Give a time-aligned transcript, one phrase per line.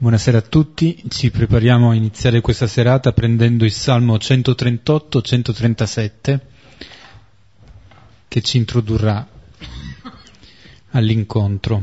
[0.00, 6.38] Buonasera a tutti, ci prepariamo a iniziare questa serata prendendo il Salmo 138-137
[8.28, 9.26] che ci introdurrà
[10.90, 11.82] all'incontro.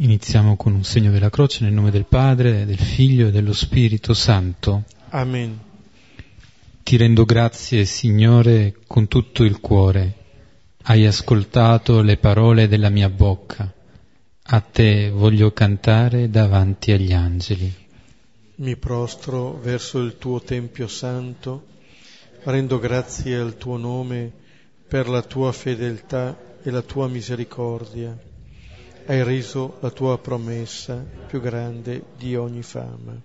[0.00, 4.14] Iniziamo con un segno della croce nel nome del Padre, del Figlio e dello Spirito
[4.14, 4.84] Santo.
[5.08, 5.58] Amen.
[6.84, 10.14] Ti rendo grazie, Signore, con tutto il cuore.
[10.84, 13.72] Hai ascoltato le parole della mia bocca.
[14.40, 17.74] A te voglio cantare davanti agli angeli.
[18.56, 21.66] Mi prostro verso il tuo Tempio Santo,
[22.44, 24.30] rendo grazie al tuo nome
[24.86, 28.26] per la tua fedeltà e la tua misericordia
[29.08, 33.18] hai reso la tua promessa più grande di ogni fama.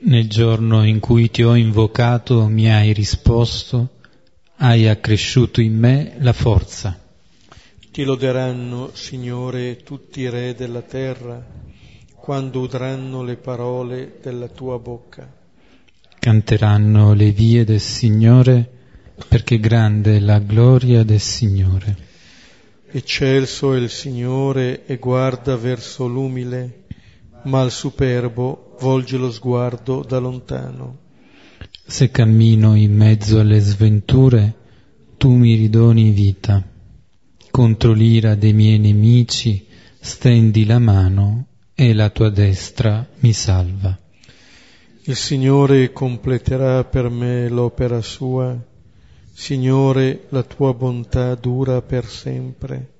[0.00, 4.00] Nel giorno in cui ti ho invocato mi hai risposto,
[4.56, 6.98] hai accresciuto in me la forza.
[7.92, 11.40] Ti loderanno, Signore, tutti i re della terra,
[12.16, 15.32] quando udranno le parole della tua bocca.
[16.18, 18.68] Canteranno le vie del Signore,
[19.28, 22.10] perché grande è la gloria del Signore.
[22.94, 26.84] Eccelso è il Signore e guarda verso l'umile,
[27.44, 30.98] ma al superbo volge lo sguardo da lontano.
[31.86, 34.54] Se cammino in mezzo alle sventure,
[35.16, 36.62] tu mi ridoni vita.
[37.50, 39.66] Contro l'ira dei miei nemici
[39.98, 43.98] stendi la mano e la tua destra mi salva.
[45.04, 48.54] Il Signore completerà per me l'opera sua
[49.34, 52.98] Signore, la tua bontà dura per sempre,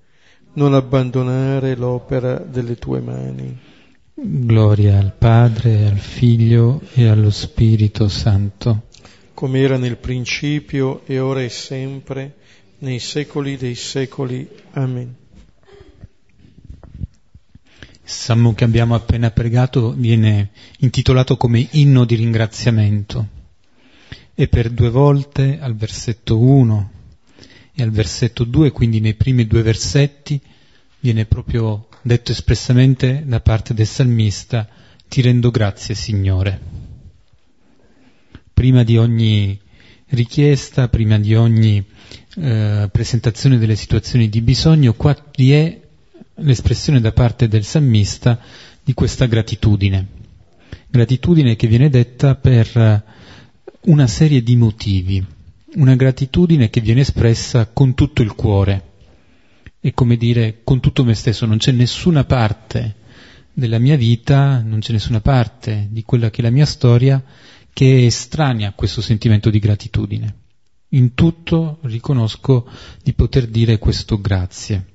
[0.55, 3.59] non abbandonare l'opera delle tue mani.
[4.15, 8.85] Gloria al Padre, al Figlio e allo Spirito Santo.
[9.35, 12.37] Come era nel principio e ora e sempre,
[12.79, 14.49] nei secoli dei secoli.
[14.73, 15.15] Amen.
[18.05, 23.41] Il salmo che abbiamo appena pregato viene intitolato come inno di ringraziamento
[24.35, 26.91] e per due volte al versetto 1
[27.75, 30.41] e al versetto 2, quindi nei primi due versetti,
[31.01, 34.69] viene proprio detto espressamente da parte del salmista,
[35.09, 36.61] ti rendo grazie Signore.
[38.53, 39.59] Prima di ogni
[40.09, 41.85] richiesta, prima di ogni
[42.37, 45.81] eh, presentazione delle situazioni di bisogno, qua vi è
[46.37, 48.39] l'espressione da parte del salmista
[48.83, 50.21] di questa gratitudine.
[50.89, 53.03] Gratitudine che viene detta per
[53.85, 55.25] una serie di motivi,
[55.75, 58.91] una gratitudine che viene espressa con tutto il cuore
[59.81, 62.97] e come dire con tutto me stesso, non c'è nessuna parte
[63.53, 67.23] della mia vita, non c'è nessuna parte di quella che è la mia storia
[67.73, 70.37] che è estranea a questo sentimento di gratitudine.
[70.91, 72.69] In tutto riconosco
[73.03, 74.87] di poter dire questo grazie.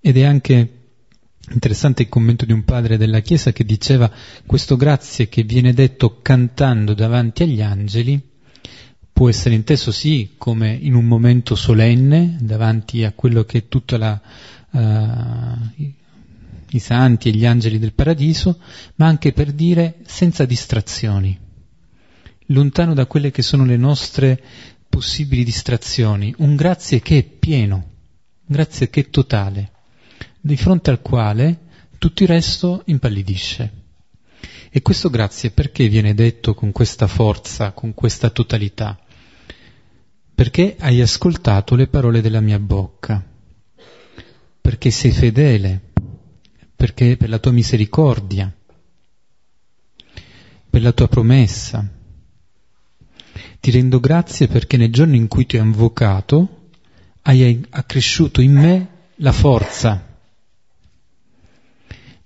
[0.00, 0.83] Ed è anche
[1.50, 4.10] Interessante il commento di un padre della Chiesa che diceva
[4.46, 8.32] questo grazie che viene detto cantando davanti agli angeli
[9.12, 13.96] può essere inteso sì come in un momento solenne davanti a quello che è tutta
[13.96, 14.20] la,
[14.70, 15.92] uh,
[16.70, 18.58] i santi e gli angeli del paradiso,
[18.96, 21.38] ma anche per dire senza distrazioni,
[22.46, 24.42] lontano da quelle che sono le nostre
[24.88, 29.73] possibili distrazioni, un grazie che è pieno, un grazie che è totale
[30.46, 31.58] di fronte al quale
[31.96, 33.72] tutto il resto impallidisce.
[34.68, 38.98] E questo grazie perché viene detto con questa forza, con questa totalità?
[40.34, 43.24] Perché hai ascoltato le parole della mia bocca,
[44.60, 45.80] perché sei fedele,
[46.76, 48.54] perché per la tua misericordia,
[50.68, 51.88] per la tua promessa.
[53.60, 56.68] Ti rendo grazie perché nel giorno in cui ti ho invocato
[57.22, 60.03] hai accresciuto in me la forza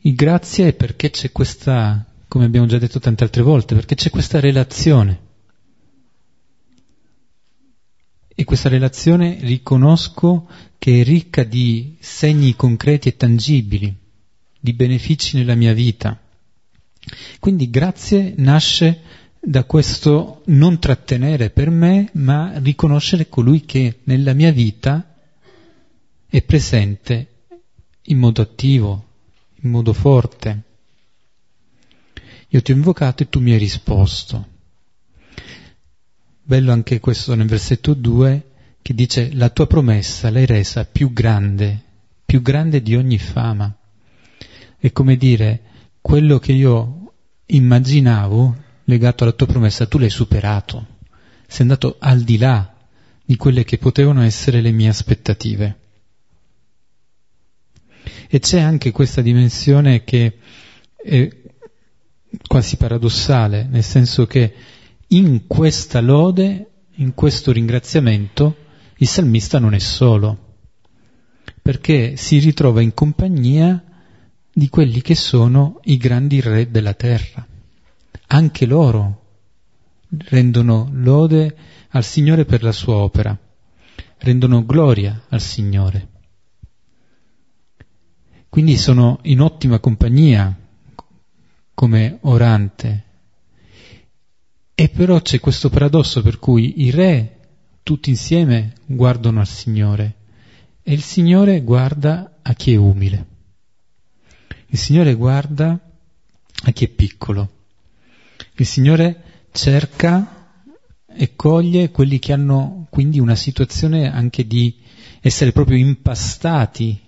[0.08, 4.08] il grazia è perché c'è questa, come abbiamo già detto tante altre volte, perché c'è
[4.08, 5.26] questa relazione.
[8.34, 13.94] E questa relazione riconosco che è ricca di segni concreti e tangibili,
[14.58, 16.19] di benefici nella mia vita.
[17.38, 19.02] Quindi grazie nasce
[19.38, 25.16] da questo non trattenere per me, ma riconoscere colui che nella mia vita
[26.26, 27.26] è presente
[28.04, 29.07] in modo attivo,
[29.62, 30.62] in modo forte.
[32.49, 34.56] Io ti ho invocato e tu mi hai risposto.
[36.43, 38.50] Bello anche questo nel versetto 2
[38.81, 41.82] che dice la tua promessa l'hai resa più grande,
[42.25, 43.76] più grande di ogni fama.
[44.78, 45.61] È come dire
[46.00, 47.12] quello che io
[47.46, 50.87] immaginavo legato alla tua promessa, tu l'hai superato,
[51.46, 52.75] sei andato al di là
[53.22, 55.88] di quelle che potevano essere le mie aspettative.
[58.28, 60.36] E c'è anche questa dimensione che
[60.94, 61.28] è
[62.46, 64.54] quasi paradossale, nel senso che
[65.08, 68.56] in questa lode, in questo ringraziamento,
[68.98, 70.56] il salmista non è solo,
[71.62, 73.82] perché si ritrova in compagnia
[74.52, 77.46] di quelli che sono i grandi re della terra.
[78.26, 79.22] Anche loro
[80.08, 81.56] rendono lode
[81.90, 83.38] al Signore per la sua opera,
[84.19, 86.08] rendono gloria al Signore.
[88.48, 90.56] Quindi sono in ottima compagnia
[91.74, 93.04] come orante.
[94.74, 97.38] E però c'è questo paradosso per cui i re
[97.82, 100.14] tutti insieme guardano al Signore
[100.82, 103.26] e il Signore guarda a chi è umile.
[104.66, 105.78] Il Signore guarda
[106.62, 107.50] a chi è piccolo.
[108.54, 110.50] Il Signore cerca
[111.06, 114.74] e coglie quelli che hanno quindi una situazione anche di
[115.20, 117.06] essere proprio impastati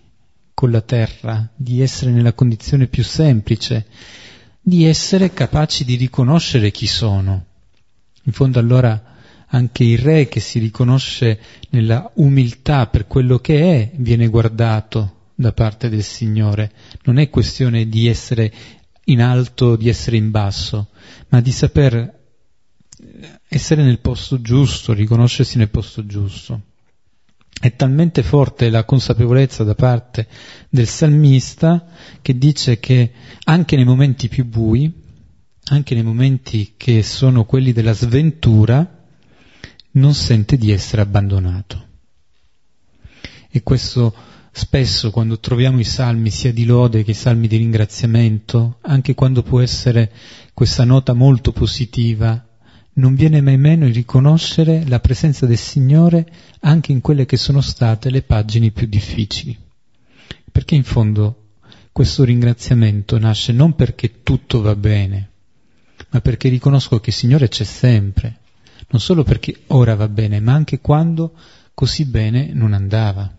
[0.61, 3.87] con la terra, di essere nella condizione più semplice,
[4.61, 7.47] di essere capaci di riconoscere chi sono.
[8.25, 9.03] In fondo allora
[9.47, 11.41] anche il re che si riconosce
[11.71, 16.73] nella umiltà per quello che è viene guardato da parte del Signore.
[17.05, 18.53] Non è questione di essere
[19.05, 20.89] in alto, di essere in basso,
[21.31, 22.19] ma di saper
[23.49, 26.69] essere nel posto giusto, riconoscersi nel posto giusto.
[27.61, 30.27] È talmente forte la consapevolezza da parte
[30.71, 31.89] del salmista
[32.23, 33.13] che dice che
[33.45, 34.91] anche nei momenti più bui,
[35.65, 39.05] anche nei momenti che sono quelli della sventura,
[39.93, 41.87] non sente di essere abbandonato.
[43.51, 44.15] E questo
[44.53, 49.43] spesso quando troviamo i salmi sia di lode che i salmi di ringraziamento, anche quando
[49.43, 50.11] può essere
[50.55, 52.43] questa nota molto positiva,
[52.95, 56.27] non viene mai meno il riconoscere la presenza del Signore
[56.61, 59.57] anche in quelle che sono state le pagine più difficili.
[60.51, 61.51] Perché in fondo
[61.93, 65.31] questo ringraziamento nasce non perché tutto va bene,
[66.11, 68.39] ma perché riconosco che il Signore c'è sempre,
[68.89, 71.35] non solo perché ora va bene, ma anche quando
[71.75, 73.37] così bene non andava.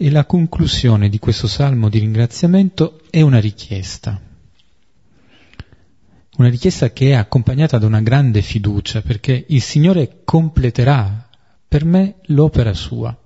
[0.00, 4.27] E la conclusione di questo salmo di ringraziamento è una richiesta.
[6.38, 11.28] Una richiesta che è accompagnata da una grande fiducia, perché il Signore completerà
[11.66, 13.16] per me l'opera sua.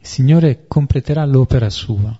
[0.00, 2.18] Il Signore completerà l'opera sua,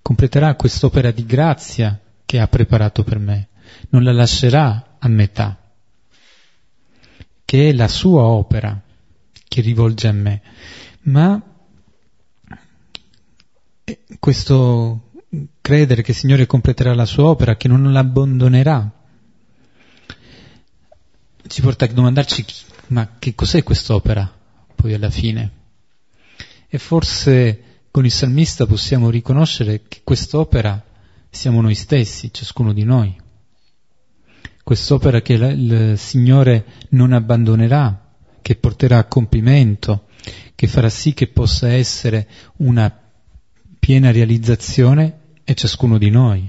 [0.00, 3.48] completerà quest'opera di grazia che ha preparato per me,
[3.88, 5.60] non la lascerà a metà,
[7.44, 8.80] che è la sua opera
[9.48, 10.42] che rivolge a me,
[11.02, 11.42] ma
[14.20, 15.07] questo
[15.68, 18.90] credere che il Signore completerà la sua opera, che non l'abbandonerà,
[21.46, 22.42] ci porta a domandarci
[22.86, 24.34] ma che cos'è quest'opera
[24.74, 25.50] poi alla fine?
[26.68, 30.82] E forse con il salmista possiamo riconoscere che quest'opera
[31.28, 33.14] siamo noi stessi, ciascuno di noi.
[34.64, 40.06] Quest'opera che il Signore non abbandonerà, che porterà a compimento,
[40.54, 42.26] che farà sì che possa essere
[42.56, 42.90] una
[43.78, 45.17] piena realizzazione
[45.48, 46.46] è ciascuno di noi.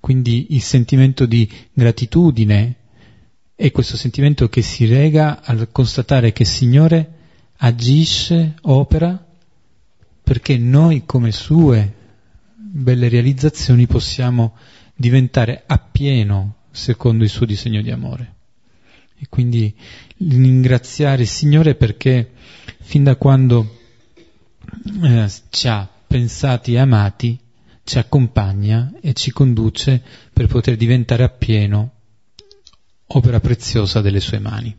[0.00, 2.74] Quindi il sentimento di gratitudine
[3.54, 7.18] è questo sentimento che si rega al constatare che il Signore
[7.58, 9.24] agisce, opera,
[10.20, 11.94] perché noi come sue
[12.56, 14.56] belle realizzazioni possiamo
[14.96, 18.34] diventare appieno secondo il suo disegno di amore.
[19.16, 19.72] E quindi
[20.16, 22.32] ringraziare il Signore perché
[22.80, 23.78] fin da quando
[25.04, 27.38] eh, ci ha pensati e amati,
[27.84, 31.92] ci accompagna e ci conduce per poter diventare appieno
[33.06, 34.78] opera preziosa delle sue mani.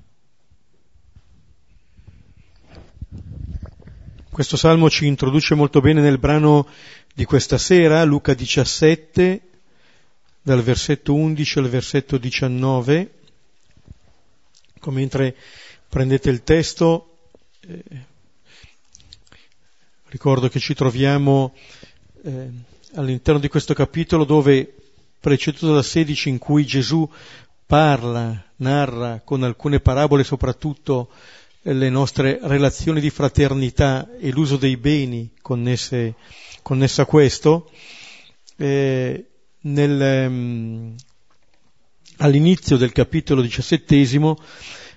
[4.29, 6.67] Questo salmo ci introduce molto bene nel brano
[7.13, 9.41] di questa sera, Luca 17,
[10.41, 13.13] dal versetto 11 al versetto 19.
[14.85, 15.35] Mentre
[15.89, 17.17] prendete il testo,
[17.67, 17.83] eh,
[20.11, 21.55] Ricordo che ci troviamo
[22.23, 22.49] eh,
[22.95, 24.75] all'interno di questo capitolo dove,
[25.19, 27.09] preceduto da 16, in cui Gesù
[27.65, 31.09] parla, narra con alcune parabole soprattutto
[31.63, 36.15] eh, le nostre relazioni di fraternità e l'uso dei beni connesse,
[36.61, 37.69] connesse a questo,
[38.57, 39.25] eh,
[39.61, 40.95] nel, um,
[42.17, 44.37] all'inizio del capitolo diciassettesimo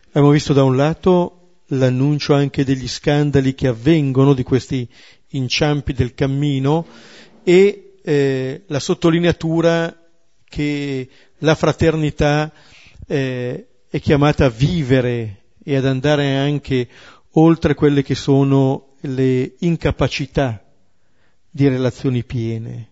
[0.09, 4.89] abbiamo visto da un lato l'annuncio anche degli scandali che avvengono di questi
[5.29, 6.87] inciampi del cammino
[7.43, 9.99] e eh, la sottolineatura
[10.45, 11.09] che
[11.39, 12.53] la fraternità
[13.07, 16.87] eh, è chiamata a vivere e ad andare anche
[17.33, 20.63] oltre quelle che sono le incapacità
[21.49, 22.91] di relazioni piene.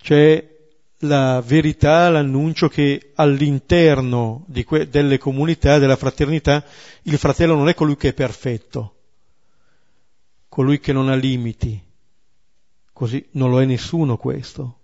[0.00, 0.56] C'è
[1.02, 6.64] la verità, l'annuncio che all'interno que- delle comunità, della fraternità,
[7.02, 8.94] il fratello non è colui che è perfetto,
[10.48, 11.80] colui che non ha limiti,
[12.98, 14.78] così non lo è nessuno questo.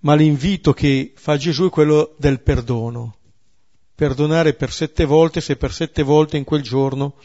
[0.00, 3.16] Ma l'invito che fa Gesù è quello del perdono.
[3.92, 7.16] Perdonare per sette volte se per sette volte in quel giorno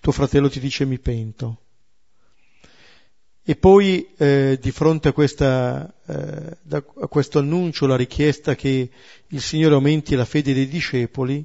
[0.00, 1.58] tuo fratello ti dice mi pento.
[3.42, 8.90] E poi eh, di fronte a, questa, eh, da, a, questo annuncio, la richiesta che
[9.26, 11.44] il Signore aumenti la fede dei discepoli,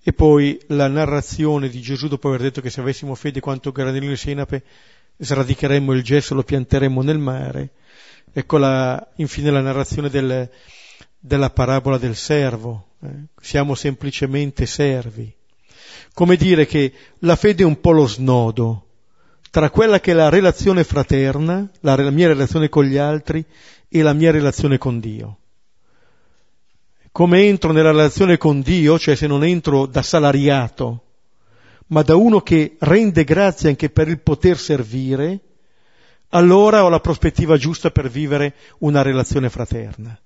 [0.00, 4.12] e poi la narrazione di Gesù dopo aver detto che se avessimo fede quanto granellino
[4.12, 4.64] di senape
[5.20, 7.70] sradicheremmo il gesso lo pianteremmo nel mare.
[8.32, 10.48] Ecco la, infine la narrazione del,
[11.18, 12.88] della parabola del servo.
[13.02, 13.08] Eh.
[13.40, 15.32] Siamo semplicemente servi.
[16.14, 18.86] Come dire che la fede è un po' lo snodo
[19.50, 23.44] tra quella che è la relazione fraterna, la, la mia relazione con gli altri
[23.88, 25.38] e la mia relazione con Dio.
[27.10, 31.02] Come entro nella relazione con Dio, cioè se non entro da salariato,
[31.90, 35.40] ma da uno che rende grazie anche per il poter servire,
[36.30, 40.18] allora ho la prospettiva giusta per vivere una relazione fraterna.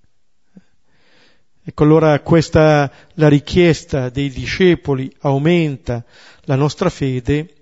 [1.67, 6.05] Ecco allora questa, la richiesta dei discepoli aumenta
[6.43, 7.55] la nostra fede,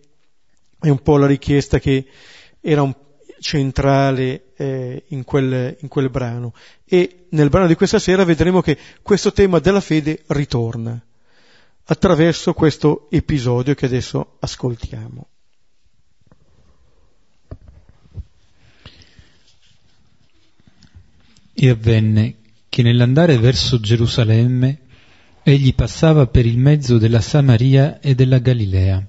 [0.81, 2.05] è un po' la richiesta che
[2.61, 2.93] era un,
[3.39, 6.55] centrale eh, in, quel, in quel brano.
[6.85, 11.01] E nel brano di questa sera vedremo che questo tema della fede ritorna
[11.85, 15.27] attraverso questo episodio che adesso ascoltiamo.
[21.55, 22.37] E avvenne
[22.69, 24.79] che nell'andare verso Gerusalemme
[25.43, 29.07] egli passava per il mezzo della Samaria e della Galilea.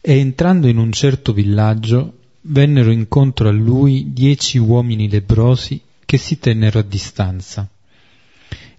[0.00, 6.38] E entrando in un certo villaggio vennero incontro a lui dieci uomini lebrosi che si
[6.38, 7.68] tennero a distanza.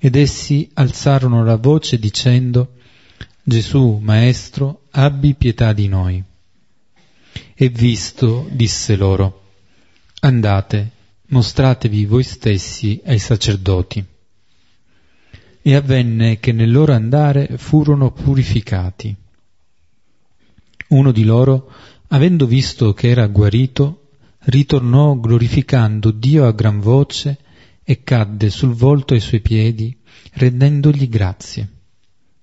[0.05, 2.73] Ed essi alzarono la voce dicendo
[3.41, 6.23] Gesù, Maestro, abbi pietà di noi.
[7.55, 9.41] E visto, disse loro,
[10.19, 10.91] andate,
[11.29, 14.05] mostratevi voi stessi ai sacerdoti.
[15.63, 19.15] E avvenne che nel loro andare furono purificati.
[20.89, 21.71] Uno di loro,
[22.09, 24.09] avendo visto che era guarito,
[24.41, 27.39] ritornò glorificando Dio a gran voce
[27.87, 29.95] e cadde sul volto ai suoi piedi,
[30.33, 31.69] rendendogli grazie.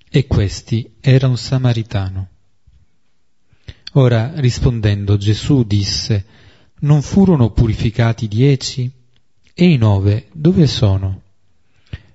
[0.08, 2.28] E questi era un samaritano.
[3.94, 6.25] Ora rispondendo Gesù disse,
[6.80, 8.90] non furono purificati dieci?
[9.52, 11.22] E i nove dove sono?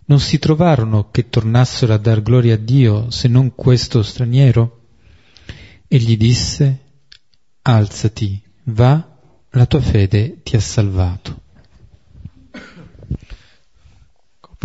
[0.05, 4.86] Non si trovarono che tornassero a dar gloria a Dio se non questo straniero?
[5.86, 6.79] E gli disse,
[7.62, 9.19] alzati, va,
[9.51, 11.41] la tua fede ti ha salvato.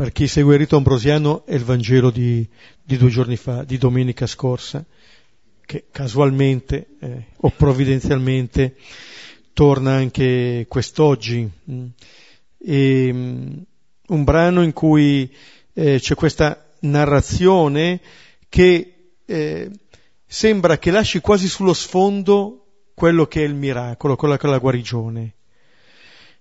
[0.02, 2.44] Per chi segue il rito ambrosiano è il Vangelo di,
[2.82, 4.84] di due giorni fa, di domenica scorsa,
[5.64, 8.74] che casualmente eh, o provvidenzialmente
[9.52, 11.48] torna anche quest'oggi.
[11.70, 11.86] Mm.
[12.58, 13.64] E, um,
[14.08, 15.32] un brano in cui
[15.72, 18.00] eh, c'è questa narrazione
[18.48, 19.70] che eh,
[20.26, 24.58] sembra che lasci quasi sullo sfondo quello che è il miracolo, quella che è la
[24.58, 25.34] guarigione.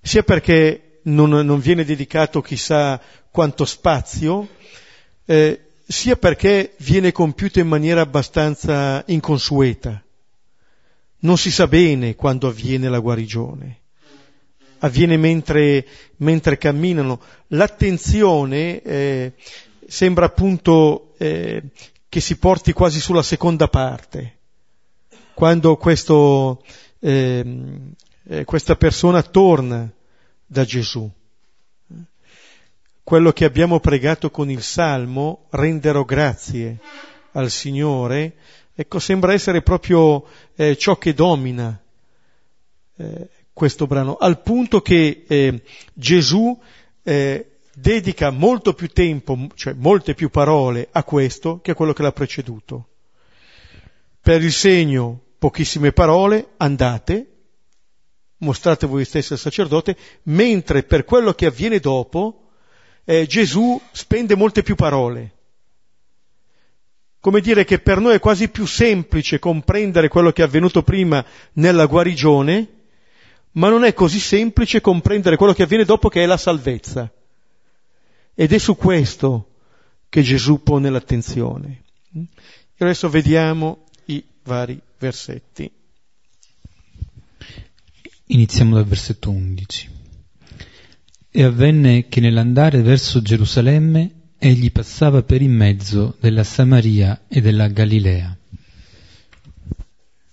[0.01, 4.47] Sia perché non, non viene dedicato chissà quanto spazio,
[5.25, 10.01] eh, sia perché viene compiuto in maniera abbastanza inconsueta.
[11.19, 13.79] Non si sa bene quando avviene la guarigione.
[14.79, 15.85] Avviene mentre,
[16.17, 17.21] mentre camminano.
[17.47, 19.33] L'attenzione eh,
[19.85, 21.61] sembra appunto eh,
[22.09, 24.37] che si porti quasi sulla seconda parte.
[25.33, 26.63] Quando questo,
[26.99, 27.93] ehm,
[28.27, 29.91] eh, questa persona torna
[30.51, 31.09] da Gesù.
[33.03, 36.79] Quello che abbiamo pregato con il Salmo, renderò grazie
[37.31, 38.35] al Signore,
[38.73, 41.79] Ecco, sembra essere proprio eh, ciò che domina
[42.95, 45.61] eh, questo brano, al punto che eh,
[45.93, 46.59] Gesù
[47.03, 52.01] eh, dedica molto più tempo, cioè molte più parole a questo che a quello che
[52.01, 52.87] l'ha preceduto.
[54.21, 57.30] Per il segno, pochissime parole, andate,
[58.41, 62.49] mostrate voi stessi al sacerdote, mentre per quello che avviene dopo,
[63.05, 65.35] eh, Gesù spende molte più parole
[67.21, 71.23] come dire che per noi è quasi più semplice comprendere quello che è avvenuto prima
[71.53, 72.67] nella guarigione,
[73.53, 77.11] ma non è così semplice comprendere quello che avviene dopo che è la salvezza.
[78.33, 79.49] Ed è su questo
[80.09, 81.83] che Gesù pone l'attenzione.
[82.11, 85.71] E adesso vediamo i vari versetti.
[88.33, 89.89] Iniziamo dal versetto 11.
[91.31, 97.67] E avvenne che nell'andare verso Gerusalemme egli passava per in mezzo della Samaria e della
[97.67, 98.37] Galilea.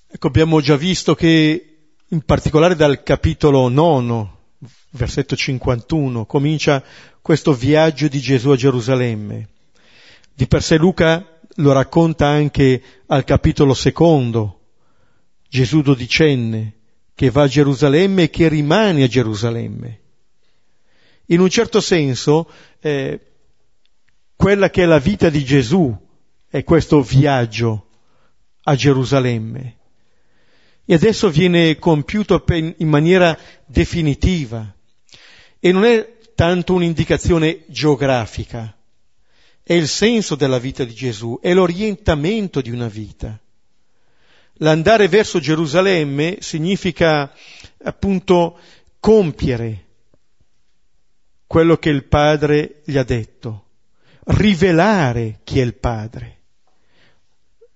[0.06, 4.42] Ecco, abbiamo già visto che in particolare dal capitolo nono,
[4.90, 6.84] versetto 51, comincia
[7.20, 9.48] questo viaggio di Gesù a Gerusalemme.
[10.32, 14.60] Di per sé Luca lo racconta anche al capitolo secondo,
[15.48, 16.77] Gesù dodicenne,
[17.18, 20.00] che va a Gerusalemme e che rimane a Gerusalemme.
[21.26, 22.48] In un certo senso,
[22.78, 23.20] eh,
[24.36, 25.92] quella che è la vita di Gesù
[26.48, 27.88] è questo viaggio
[28.62, 29.78] a Gerusalemme
[30.84, 34.72] e adesso viene compiuto in maniera definitiva
[35.58, 38.78] e non è tanto un'indicazione geografica,
[39.64, 43.40] è il senso della vita di Gesù, è l'orientamento di una vita.
[44.58, 47.32] L'andare verso Gerusalemme significa
[47.82, 48.58] appunto
[48.98, 49.86] compiere
[51.46, 53.64] quello che il Padre gli ha detto,
[54.24, 56.36] rivelare chi è il Padre.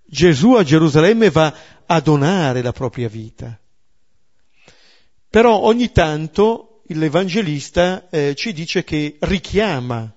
[0.05, 1.55] Gesù a Gerusalemme va
[1.87, 3.59] a donare la propria vita.
[5.31, 10.13] Però ogni tanto l'Evangelista eh, ci dice che richiama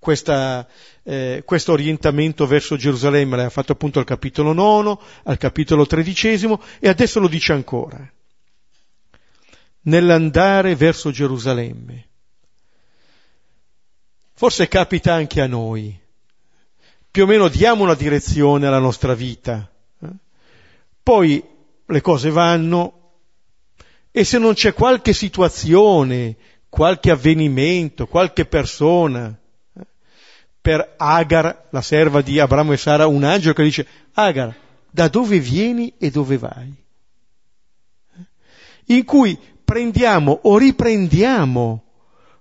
[0.00, 0.66] questa,
[1.04, 6.88] eh, questo orientamento verso Gerusalemme, l'ha fatto appunto al capitolo nono, al capitolo tredicesimo e
[6.88, 8.12] adesso lo dice ancora.
[9.82, 12.08] Nell'andare verso Gerusalemme.
[14.34, 15.96] Forse capita anche a noi.
[17.08, 19.70] Più o meno diamo una direzione alla nostra vita
[21.10, 21.42] poi
[21.86, 23.14] le cose vanno
[24.12, 26.36] e se non c'è qualche situazione,
[26.68, 29.49] qualche avvenimento, qualche persona, eh,
[30.60, 34.54] per Agar, la serva di Abramo e Sara, un angelo che dice, Agar,
[34.90, 36.74] da dove vieni e dove vai?
[38.16, 41.84] Eh, in cui prendiamo o riprendiamo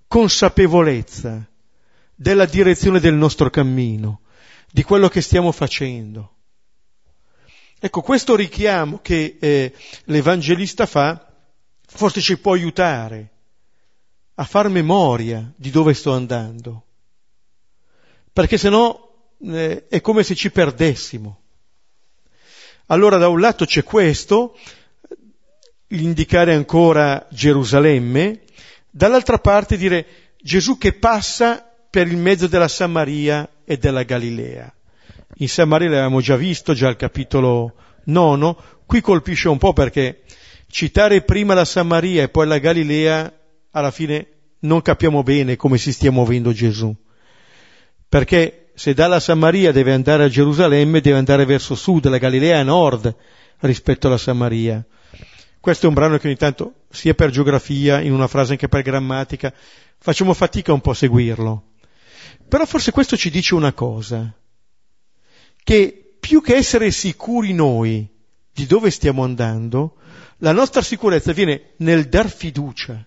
[0.07, 1.47] consapevolezza
[2.15, 4.21] della direzione del nostro cammino,
[4.71, 6.33] di quello che stiamo facendo.
[7.79, 9.73] Ecco, questo richiamo che eh,
[10.05, 11.31] l'Evangelista fa
[11.87, 13.29] forse ci può aiutare
[14.35, 16.85] a far memoria di dove sto andando,
[18.39, 21.41] perché se no eh, è come se ci perdessimo.
[22.85, 24.57] Allora da un lato c'è questo,
[25.87, 28.43] indicare ancora Gerusalemme,
[28.89, 30.05] dall'altra parte dire
[30.41, 34.73] Gesù che passa per il mezzo della Samaria e della Galilea.
[35.39, 37.73] In Samaria l'avevamo già visto, già al capitolo
[38.05, 40.21] nono, qui colpisce un po' perché
[40.69, 43.33] citare prima la Samaria e poi la Galilea,
[43.71, 44.27] alla fine
[44.59, 46.95] non capiamo bene come si stia muovendo Gesù.
[48.09, 52.63] Perché se dalla Samaria deve andare a Gerusalemme, deve andare verso sud, la Galilea è
[52.63, 53.15] nord
[53.59, 54.83] rispetto alla Samaria.
[55.59, 58.81] Questo è un brano che ogni tanto, sia per geografia, in una frase anche per
[58.81, 59.53] grammatica,
[59.99, 61.63] facciamo fatica un po' a seguirlo.
[62.47, 64.33] Però forse questo ci dice una cosa,
[65.63, 68.09] che più che essere sicuri noi
[68.51, 69.97] di dove stiamo andando,
[70.37, 73.05] la nostra sicurezza viene nel dar fiducia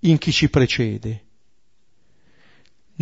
[0.00, 1.26] in chi ci precede,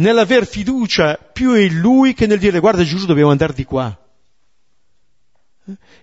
[0.01, 3.97] nell'aver fiducia più in lui che nel dire guarda Gesù dobbiamo andare di qua.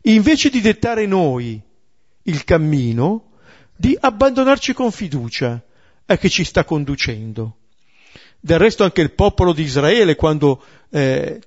[0.04, 1.62] Invece di dettare noi
[2.24, 3.32] il cammino,
[3.76, 5.62] di abbandonarci con fiducia
[6.06, 7.58] a chi ci sta conducendo.
[8.40, 11.42] Del resto anche il popolo di Israele, quando eh,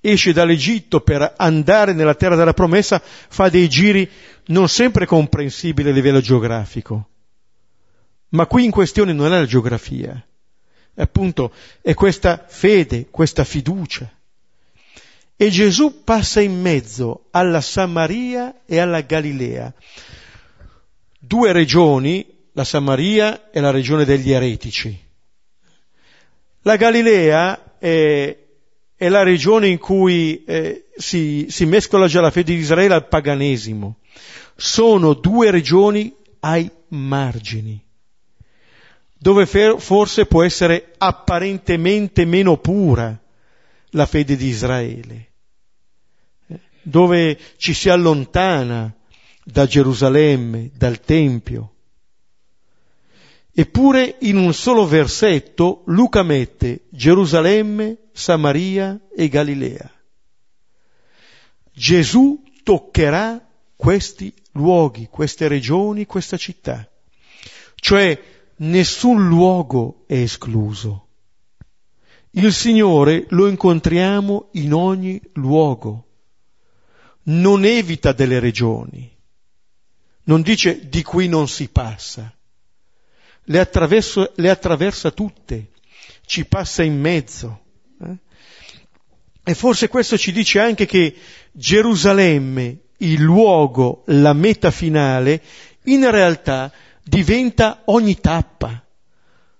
[0.00, 4.08] esce dall'Egitto per andare nella terra della promessa, fa dei giri
[4.46, 7.08] non sempre comprensibili a livello geografico.
[8.30, 10.26] Ma qui in questione non è la geografia,
[10.96, 14.10] appunto è questa fede, questa fiducia.
[15.36, 19.72] E Gesù passa in mezzo alla Samaria e alla Galilea,
[21.18, 24.96] due regioni, la Samaria e la regione degli eretici.
[26.62, 28.36] La Galilea è
[29.02, 33.08] è la regione in cui eh, si, si mescola già la fede di Israele al
[33.08, 33.96] paganesimo.
[34.54, 37.81] Sono due regioni ai margini,
[39.22, 43.16] dove forse può essere apparentemente meno pura
[43.90, 45.30] la fede di Israele,
[46.48, 48.92] eh, dove ci si allontana
[49.44, 51.68] da Gerusalemme, dal Tempio,
[53.54, 59.90] Eppure in un solo versetto Luca mette Gerusalemme, Samaria e Galilea.
[61.70, 66.90] Gesù toccherà questi luoghi, queste regioni, questa città.
[67.74, 68.18] Cioè
[68.56, 71.08] nessun luogo è escluso.
[72.34, 76.06] Il Signore lo incontriamo in ogni luogo.
[77.24, 79.10] Non evita delle regioni.
[80.24, 82.34] Non dice di qui non si passa.
[83.44, 83.70] Le,
[84.36, 85.70] le attraversa tutte.
[86.24, 87.62] Ci passa in mezzo.
[88.00, 88.16] Eh?
[89.44, 91.14] E forse questo ci dice anche che
[91.50, 95.42] Gerusalemme, il luogo, la meta finale,
[95.84, 98.84] in realtà diventa ogni tappa.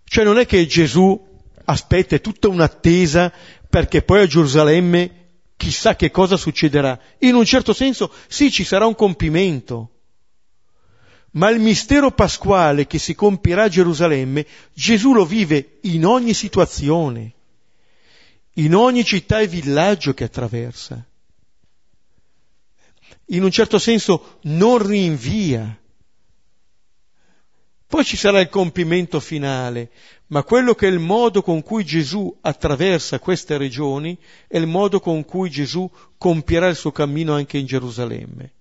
[0.05, 1.31] Cioè non è che Gesù
[1.65, 3.33] aspetta, tutta un'attesa
[3.69, 5.23] perché poi a Gerusalemme
[5.57, 6.99] chissà che cosa succederà.
[7.21, 9.89] In un certo senso sì, ci sarà un compimento.
[11.33, 17.33] Ma il mistero pasquale che si compirà a Gerusalemme, Gesù lo vive in ogni situazione,
[18.55, 21.03] in ogni città e villaggio che attraversa.
[23.27, 25.82] In un certo senso non rinvia
[27.93, 29.91] poi ci sarà il compimento finale,
[30.29, 34.17] ma quello che è il modo con cui Gesù attraversa queste regioni
[34.49, 38.53] è il modo con cui Gesù compierà il suo cammino anche in Gerusalemme.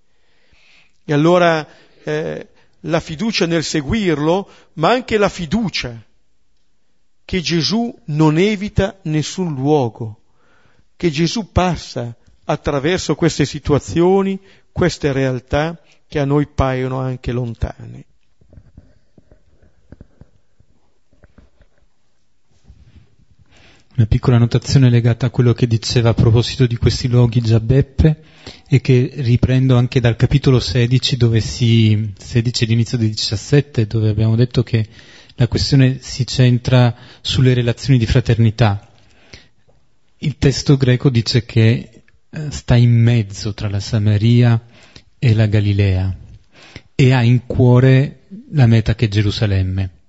[1.06, 1.66] E allora
[2.04, 2.48] eh,
[2.82, 5.98] la fiducia nel seguirlo, ma anche la fiducia
[7.24, 10.24] che Gesù non evita nessun luogo,
[10.98, 12.14] che Gesù passa
[12.44, 14.38] attraverso queste situazioni,
[14.74, 18.08] queste realtà che a noi paiono anche lontane.
[23.94, 28.24] Una piccola notazione legata a quello che diceva a proposito di questi luoghi già Beppe
[28.70, 34.38] e che riprendo anche dal capitolo 16 dove si, 16 all'inizio del 17 dove abbiamo
[34.38, 34.88] detto che
[35.36, 38.90] la questione si centra sulle relazioni di fraternità.
[40.20, 44.68] Il testo greco dice che eh, sta in mezzo tra la Samaria
[45.20, 46.18] e la Galilea
[46.96, 50.00] e ha in cuore la meta che è Gerusalemme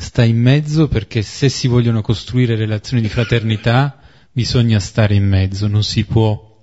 [0.00, 4.00] sta in mezzo perché se si vogliono costruire relazioni di fraternità
[4.32, 6.56] bisogna stare in mezzo, non si può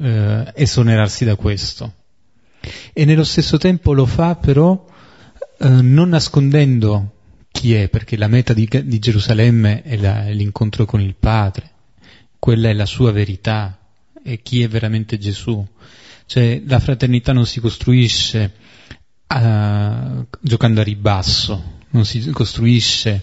[0.00, 1.92] eh, esonerarsi da questo.
[2.92, 4.86] E nello stesso tempo lo fa però
[5.58, 7.16] eh, non nascondendo
[7.50, 11.70] chi è, perché la meta di, di Gerusalemme è, la, è l'incontro con il Padre,
[12.38, 13.78] quella è la sua verità,
[14.24, 15.64] e chi è veramente Gesù.
[16.24, 18.52] Cioè la fraternità non si costruisce
[19.26, 23.22] uh, giocando a ribasso, non si costruisce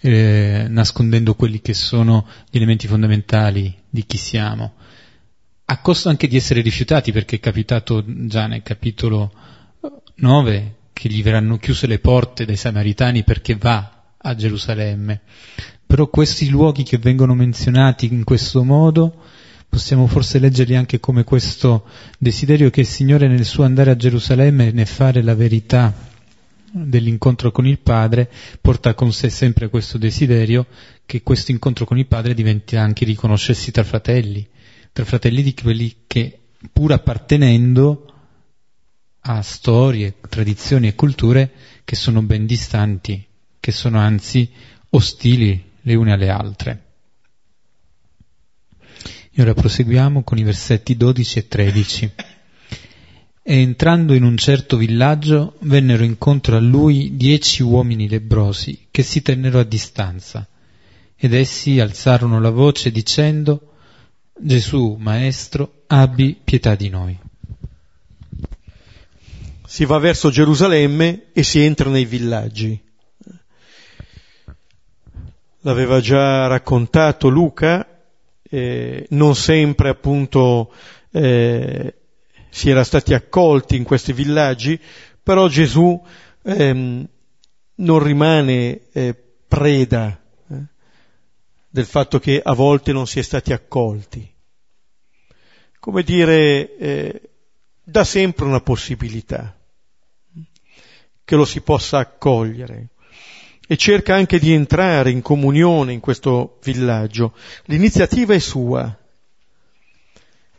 [0.00, 4.74] eh, nascondendo quelli che sono gli elementi fondamentali di chi siamo,
[5.64, 9.32] a costo anche di essere rifiutati, perché è capitato già nel capitolo
[10.16, 15.20] 9 che gli verranno chiuse le porte dai samaritani perché va a Gerusalemme.
[15.86, 19.14] Però questi luoghi che vengono menzionati in questo modo
[19.68, 21.86] possiamo forse leggerli anche come questo
[22.18, 25.94] desiderio che il Signore nel suo andare a Gerusalemme ne fare la verità
[26.72, 30.66] dell'incontro con il Padre porta con sé sempre questo desiderio
[31.06, 34.46] che questo incontro con il Padre diventi anche riconoscersi tra fratelli,
[34.92, 36.38] tra fratelli di quelli che
[36.72, 38.12] pur appartenendo
[39.20, 41.50] a storie, tradizioni e culture
[41.84, 43.24] che sono ben distanti,
[43.60, 44.50] che sono anzi
[44.90, 46.82] ostili le une alle altre.
[49.30, 52.12] E ora proseguiamo con i versetti 12 e 13
[53.50, 59.22] e entrando in un certo villaggio vennero incontro a lui dieci uomini lebrosi che si
[59.22, 60.46] tennero a distanza
[61.16, 63.72] ed essi alzarono la voce dicendo
[64.38, 67.18] Gesù, Maestro, abbi pietà di noi.
[69.64, 72.78] Si va verso Gerusalemme e si entra nei villaggi.
[75.60, 78.02] L'aveva già raccontato Luca,
[78.42, 80.70] eh, non sempre appunto
[81.10, 81.94] eh,
[82.50, 84.80] si era stati accolti in questi villaggi,
[85.22, 86.00] però Gesù
[86.42, 87.08] ehm,
[87.74, 89.14] non rimane eh,
[89.46, 90.54] preda eh,
[91.68, 94.30] del fatto che a volte non si è stati accolti.
[95.78, 97.22] Come dire, eh,
[97.82, 99.56] dà sempre una possibilità
[101.24, 102.88] che lo si possa accogliere
[103.66, 107.34] e cerca anche di entrare in comunione in questo villaggio.
[107.66, 108.98] L'iniziativa è sua,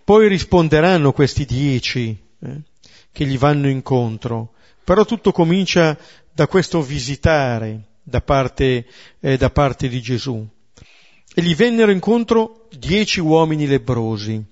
[0.10, 2.62] poi risponderanno questi dieci eh,
[3.12, 5.96] che gli vanno incontro, però tutto comincia
[6.34, 8.88] da questo visitare da parte,
[9.20, 10.44] eh, da parte di Gesù.
[11.32, 14.44] E gli vennero incontro dieci uomini lebrosi.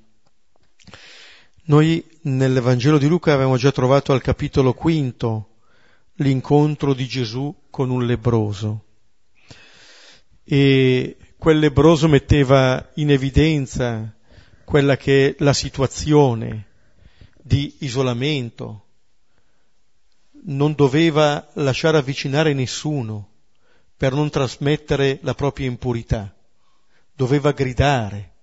[1.63, 5.55] Noi nell'Evangelo di Luca avevamo già trovato al capitolo quinto
[6.17, 8.83] l'incontro di Gesù con un lebroso.
[10.43, 14.11] E quel lebroso metteva in evidenza
[14.67, 16.65] quella che è la situazione
[17.41, 18.83] di isolamento,
[20.47, 23.29] non doveva lasciare avvicinare nessuno
[23.95, 26.35] per non trasmettere la propria impurità,
[27.15, 28.33] doveva gridare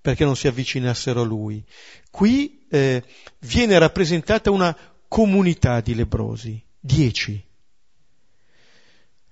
[0.00, 1.62] perché non si avvicinassero a lui.
[2.10, 3.04] Qui eh,
[3.40, 4.74] viene rappresentata una
[5.06, 7.44] comunità di lebrosi, dieci.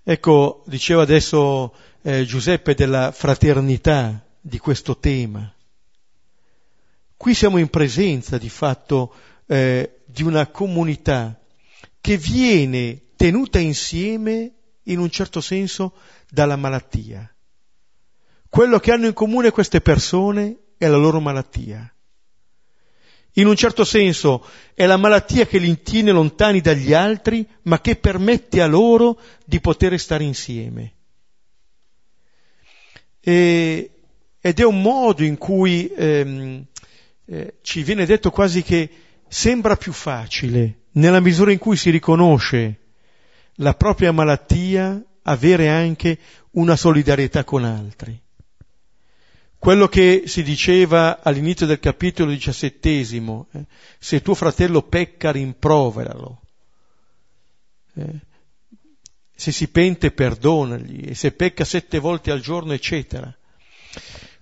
[0.03, 5.51] Ecco, diceva adesso eh, Giuseppe della fraternità di questo tema.
[7.19, 9.13] Qui siamo in presenza di fatto
[9.47, 11.37] eh, di una comunità
[12.01, 14.53] che viene tenuta insieme
[14.85, 15.95] in un certo senso
[16.31, 17.29] dalla malattia.
[18.49, 21.93] Quello che hanno in comune queste persone è la loro malattia.
[23.33, 27.97] In un certo senso è la malattia che li tiene lontani dagli altri, ma che
[27.97, 30.95] permette a loro di poter stare insieme.
[33.21, 33.91] E,
[34.41, 36.65] ed è un modo in cui ehm,
[37.31, 38.91] eh, ci viene detto quasi che
[39.29, 42.79] sembra più facile, nella misura in cui si riconosce
[43.57, 46.19] la propria malattia, avere anche
[46.53, 48.19] una solidarietà con altri.
[49.59, 53.67] Quello che si diceva all'inizio del capitolo diciassettesimo, eh,
[53.99, 56.41] se tuo fratello pecca rimproveralo,
[57.95, 58.21] eh,
[59.35, 63.37] se si pente perdonagli, e se pecca sette volte al giorno, eccetera.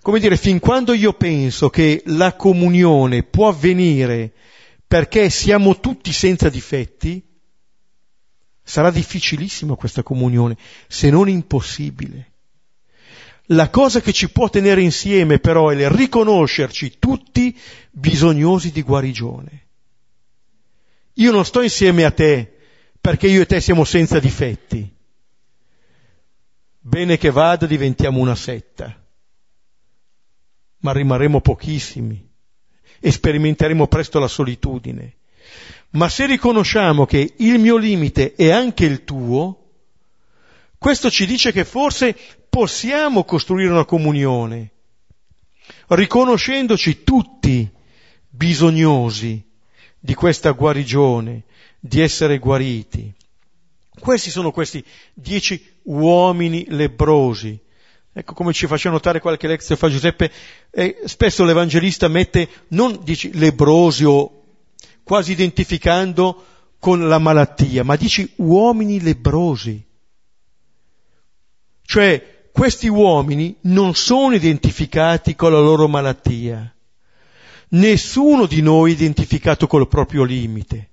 [0.07, 4.33] Come dire, fin quando io penso che la comunione può avvenire
[4.87, 7.21] perché siamo tutti senza difetti,
[8.63, 12.35] sarà difficilissima questa comunione, se non impossibile.
[13.47, 17.59] La cosa che ci può tenere insieme però è il riconoscerci tutti
[17.91, 19.67] bisognosi di guarigione.
[21.15, 22.59] Io non sto insieme a te
[23.01, 24.89] perché io e te siamo senza difetti.
[26.79, 29.01] Bene che vada diventiamo una setta,
[30.79, 32.27] ma rimarremo pochissimi
[33.01, 35.17] e sperimenteremo presto la solitudine.
[35.91, 39.67] Ma se riconosciamo che il mio limite è anche il tuo,
[40.79, 42.17] questo ci dice che forse
[42.49, 44.73] possiamo costruire una comunione,
[45.89, 47.71] riconoscendoci tutti
[48.29, 49.43] bisognosi
[49.99, 51.45] di questa guarigione,
[51.81, 53.13] di essere guariti.
[53.99, 54.85] Questi sono questi
[55.15, 57.59] dieci uomini lebrosi.
[58.19, 60.33] Ecco come ci faceva notare qualche lezione fa Giuseppe,
[60.71, 64.45] eh, spesso l'Evangelista mette non dici lebrosi o
[65.03, 66.45] quasi identificando
[66.79, 69.85] con la malattia, ma dici uomini lebrosi.
[71.83, 76.75] Cioè questi uomini non sono identificati con la loro malattia.
[77.69, 80.93] Nessuno di noi è identificato col proprio limite.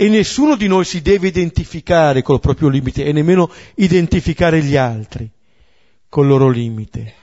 [0.00, 5.28] E nessuno di noi si deve identificare col proprio limite e nemmeno identificare gli altri
[6.08, 7.14] col loro limite.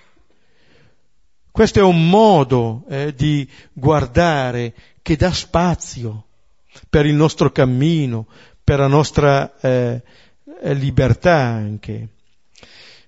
[1.50, 6.26] Questo è un modo eh, di guardare che dà spazio
[6.90, 8.28] per il nostro cammino,
[8.62, 10.04] per la nostra eh,
[10.74, 12.10] libertà anche.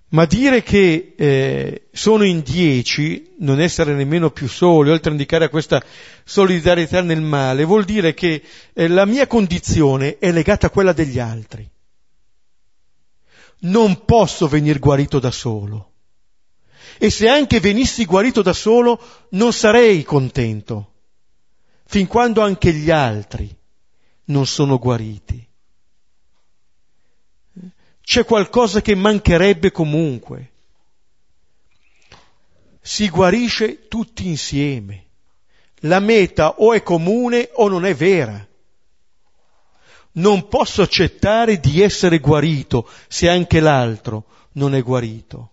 [0.10, 5.50] Ma dire che eh, sono in dieci, non essere nemmeno più soli, oltre a indicare
[5.50, 5.84] questa
[6.24, 8.42] solidarietà nel male, vuol dire che
[8.74, 11.70] eh, la mia condizione è legata a quella degli altri.
[13.60, 15.92] Non posso venire guarito da solo.
[16.98, 19.00] E se anche venissi guarito da solo,
[19.32, 20.94] non sarei contento,
[21.86, 23.54] fin quando anche gli altri
[24.26, 25.47] non sono guariti
[28.08, 30.52] c'è qualcosa che mancherebbe comunque.
[32.80, 35.08] Si guarisce tutti insieme.
[35.82, 38.48] La meta o è comune o non è vera.
[40.14, 45.52] Non posso accettare di essere guarito se anche l'altro non è guarito.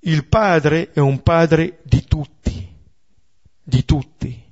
[0.00, 2.74] Il padre è un padre di tutti,
[3.62, 4.47] di tutti.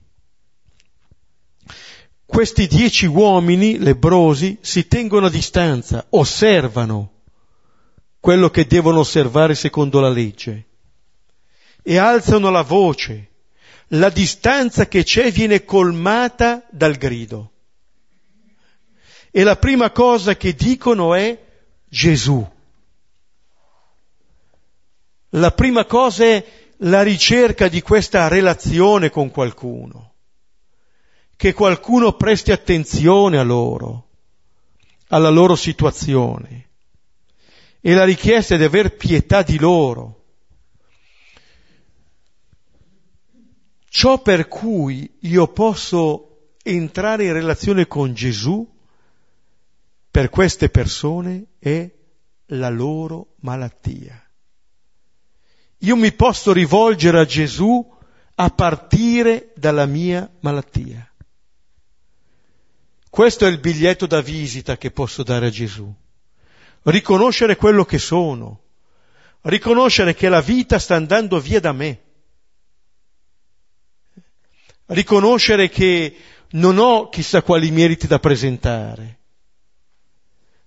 [2.27, 7.13] Questi dieci uomini lebrosi si tengono a distanza, osservano
[8.19, 10.67] quello che devono osservare secondo la legge
[11.83, 13.31] e alzano la voce.
[13.91, 17.53] La distanza che c'è viene colmata dal grido.
[19.31, 21.41] E la prima cosa che dicono è
[21.89, 22.45] Gesù.
[25.31, 26.45] La prima cosa è
[26.79, 30.16] la ricerca di questa relazione con qualcuno
[31.37, 34.09] che qualcuno presti attenzione a loro,
[35.09, 36.71] alla loro situazione.
[37.81, 40.25] E la richiesta è di aver pietà di loro.
[43.89, 48.69] Ciò per cui io posso entrare in relazione con Gesù
[50.11, 51.89] per queste persone è
[52.47, 54.21] la loro malattia.
[55.79, 57.95] io mi posso rivolgere a Gesù
[58.35, 61.11] a partire dalla mia malattia.
[63.17, 65.91] Questo è il biglietto da visita che posso dare a Gesù.
[66.83, 68.61] Riconoscere quello che sono,
[69.41, 72.01] riconoscere che la vita sta andando via da me,
[74.89, 76.15] riconoscere che
[76.51, 79.19] non ho chissà quali meriti da presentare,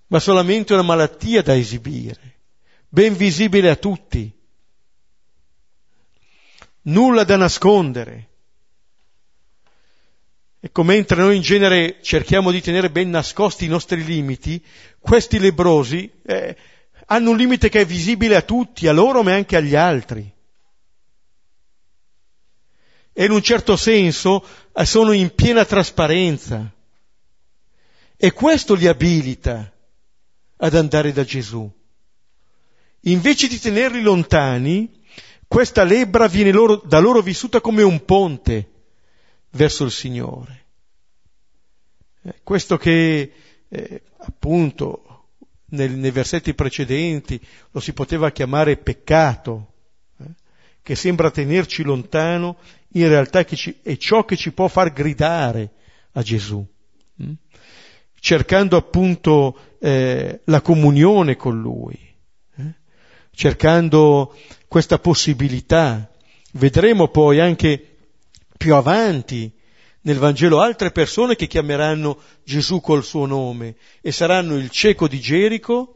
[0.07, 2.39] ma solamente una malattia da esibire,
[2.87, 4.35] ben visibile a tutti,
[6.81, 8.28] nulla da nascondere.
[10.61, 14.61] Ecco, mentre noi in genere cerchiamo di tenere ben nascosti i nostri limiti,
[14.99, 16.55] questi lebrosi eh,
[17.05, 20.29] hanno un limite che è visibile a tutti, a loro ma anche agli altri.
[23.13, 26.69] E in un certo senso eh, sono in piena trasparenza.
[28.17, 29.71] E questo li abilita
[30.57, 31.71] ad andare da Gesù.
[33.03, 35.03] Invece di tenerli lontani,
[35.47, 38.78] questa lebbra viene loro, da loro vissuta come un ponte
[39.51, 40.65] verso il Signore.
[42.23, 43.31] Eh, questo che
[43.67, 45.27] eh, appunto
[45.69, 47.39] nel, nei versetti precedenti
[47.71, 49.73] lo si poteva chiamare peccato,
[50.19, 50.25] eh,
[50.81, 52.57] che sembra tenerci lontano,
[52.93, 55.71] in realtà ci, è ciò che ci può far gridare
[56.13, 56.65] a Gesù,
[57.15, 57.31] hm?
[58.19, 61.97] cercando appunto eh, la comunione con Lui,
[62.57, 62.73] eh,
[63.31, 64.35] cercando
[64.67, 66.11] questa possibilità.
[66.53, 67.88] Vedremo poi anche
[68.59, 69.49] più avanti
[70.01, 75.17] nel Vangelo altre persone che chiameranno Gesù col suo nome e saranno il cieco di
[75.21, 75.95] Gerico,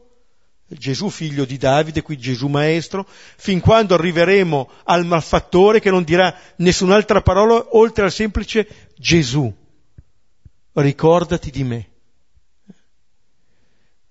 [0.66, 6.34] Gesù figlio di Davide, qui Gesù maestro, fin quando arriveremo al malfattore che non dirà
[6.56, 9.52] nessun'altra parola oltre al semplice Gesù.
[10.72, 11.88] Ricordati di me.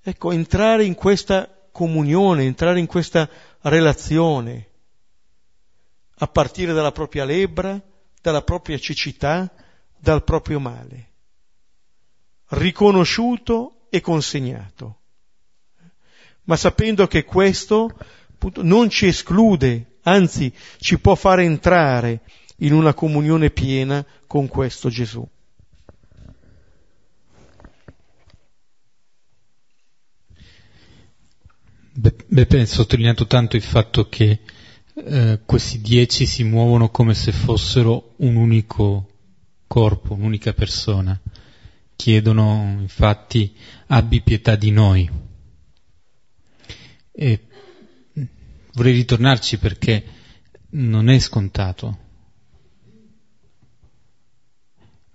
[0.03, 3.27] Ecco, entrare in questa comunione, entrare in questa
[3.61, 4.67] relazione,
[6.17, 7.81] a partire dalla propria lebbra,
[8.23, 9.53] dalla propria cecità,
[9.99, 11.09] dal proprio male,
[12.51, 14.99] riconosciuto e consegnato,
[16.43, 17.93] ma sapendo che questo
[18.31, 22.21] appunto, non ci esclude, anzi ci può fare entrare
[22.59, 25.27] in una comunione piena con questo Gesù.
[31.95, 34.39] Beppe ha sottolineato tanto il fatto che
[34.95, 39.09] eh, questi dieci si muovono come se fossero un unico
[39.67, 41.19] corpo, un'unica persona.
[41.95, 43.55] Chiedono infatti
[43.87, 45.09] abbi pietà di noi.
[47.11, 47.47] E
[48.73, 50.03] vorrei ritornarci perché
[50.71, 51.97] non è scontato.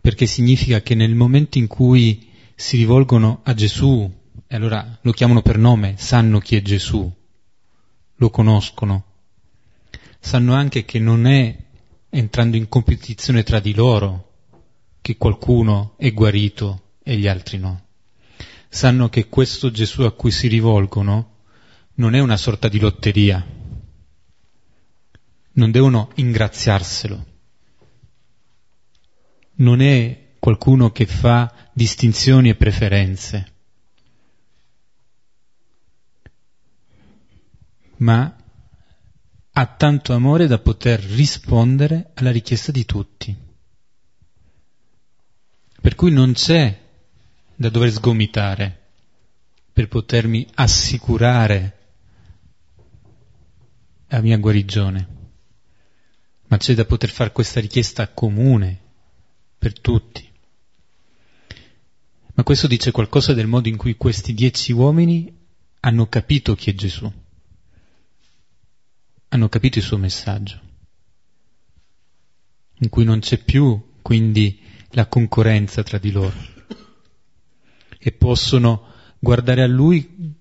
[0.01, 4.11] Perché significa che nel momento in cui si rivolgono a Gesù,
[4.47, 7.13] e allora lo chiamano per nome, sanno chi è Gesù,
[8.15, 9.08] lo conoscono,
[10.21, 11.57] sanno anche che non è
[12.11, 14.29] entrando in competizione tra di loro
[15.01, 17.87] che qualcuno è guarito e gli altri no.
[18.69, 21.37] Sanno che questo Gesù a cui si rivolgono
[21.95, 23.45] non è una sorta di lotteria.
[25.53, 27.27] Non devono ingraziarselo.
[29.55, 33.53] Non è qualcuno che fa distinzioni e preferenze.
[37.97, 38.38] Ma
[39.61, 43.37] ha tanto amore da poter rispondere alla richiesta di tutti.
[45.81, 46.81] Per cui non c'è
[47.57, 48.91] da dover sgomitare
[49.73, 51.77] per potermi assicurare
[54.07, 55.09] la mia guarigione,
[56.47, 58.81] ma c'è da poter fare questa richiesta comune
[59.59, 60.25] per tutti.
[62.35, 65.37] Ma questo dice qualcosa del modo in cui questi dieci uomini
[65.81, 67.13] hanno capito chi è Gesù
[69.29, 70.61] hanno capito il suo messaggio,
[72.79, 74.61] in cui non c'è più quindi
[74.91, 76.35] la concorrenza tra di loro
[77.99, 78.87] e possono
[79.19, 80.35] guardare a lui,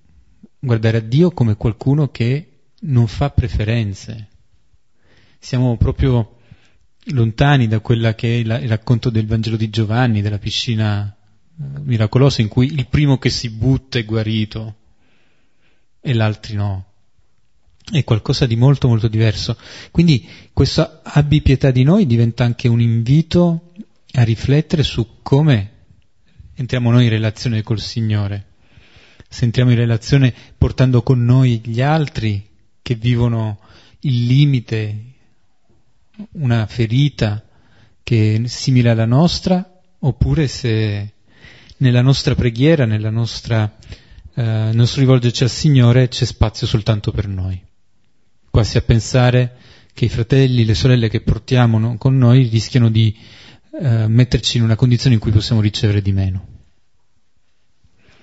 [0.60, 4.30] guardare a Dio come qualcuno che non fa preferenze.
[5.40, 6.38] Siamo proprio
[7.12, 12.42] lontani da quella che è il racconto del Vangelo di Giovanni, della piscina eh, miracolosa
[12.42, 14.76] in cui il primo che si butta è guarito
[16.00, 16.87] e l'altro no
[17.92, 19.58] è qualcosa di molto molto diverso.
[19.92, 23.72] Quindi questo abbi pietà di noi diventa anche un invito
[24.14, 25.72] a riflettere su come
[26.56, 28.46] entriamo noi in relazione col Signore.
[29.30, 32.46] Se entriamo in relazione portando con noi gli altri
[32.82, 33.60] che vivono
[34.02, 35.04] il limite,
[36.32, 37.44] una ferita
[38.04, 41.14] che è simile alla nostra, oppure se
[41.78, 47.62] nella nostra preghiera, nella eh, nel nostro rivolgerci al Signore c'è spazio soltanto per noi.
[48.58, 49.56] Quasi a pensare
[49.94, 53.16] che i fratelli, le sorelle che portiamo con noi rischiano di
[53.80, 56.48] eh, metterci in una condizione in cui possiamo ricevere di meno.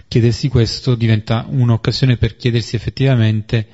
[0.08, 3.68] Chiedersi questo diventa un'occasione per chiedersi effettivamente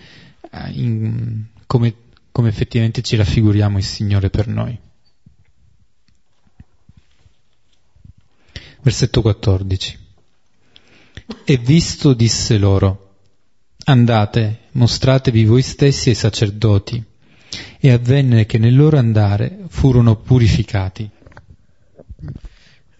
[0.51, 1.95] eh, in, come,
[2.31, 4.79] come effettivamente ci raffiguriamo il Signore per noi.
[8.83, 9.99] Versetto 14.
[11.43, 13.10] E visto disse loro,
[13.91, 17.03] andate, mostratevi voi stessi ai sacerdoti.
[17.79, 21.09] E avvenne che nel loro andare furono purificati.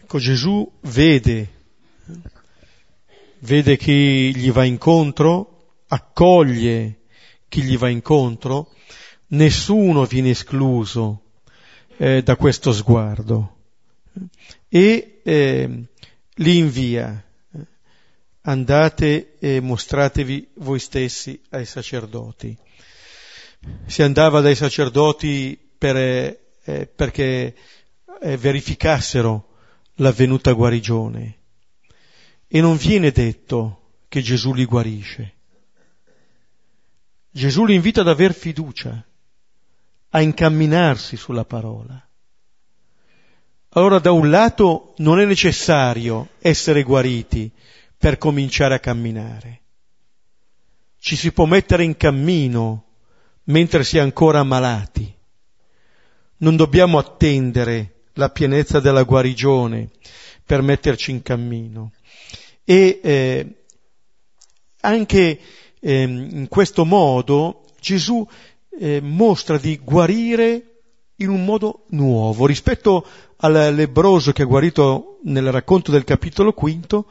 [0.03, 1.49] Ecco, Gesù vede,
[3.41, 7.01] vede chi gli va incontro, accoglie
[7.49, 8.75] chi gli va incontro,
[9.29, 11.23] nessuno viene escluso
[11.97, 13.57] eh, da questo sguardo
[14.69, 15.85] e eh,
[16.35, 17.25] li invia.
[18.43, 22.57] Andate e mostratevi voi stessi ai sacerdoti.
[23.87, 27.55] Si andava dai sacerdoti per, eh, perché
[28.23, 29.49] eh, verificassero
[29.97, 31.39] l'avvenuta guarigione
[32.49, 35.35] e non viene detto che Gesù li guarisce.
[37.31, 39.05] Gesù li invita ad aver fiducia,
[40.11, 42.05] a incamminarsi sulla parola.
[43.75, 47.53] Allora da un lato non è necessario essere guariti
[48.01, 49.61] per cominciare a camminare.
[50.99, 52.85] Ci si può mettere in cammino
[53.45, 55.15] mentre si è ancora ammalati.
[56.39, 59.91] Non dobbiamo attendere la pienezza della guarigione
[60.43, 61.93] per metterci in cammino.
[62.65, 63.65] E eh,
[64.81, 65.41] anche
[65.79, 68.27] eh, in questo modo Gesù
[68.79, 70.81] eh, mostra di guarire
[71.17, 73.07] in un modo nuovo rispetto
[73.43, 77.07] al lebroso che ha guarito nel racconto del capitolo quinto,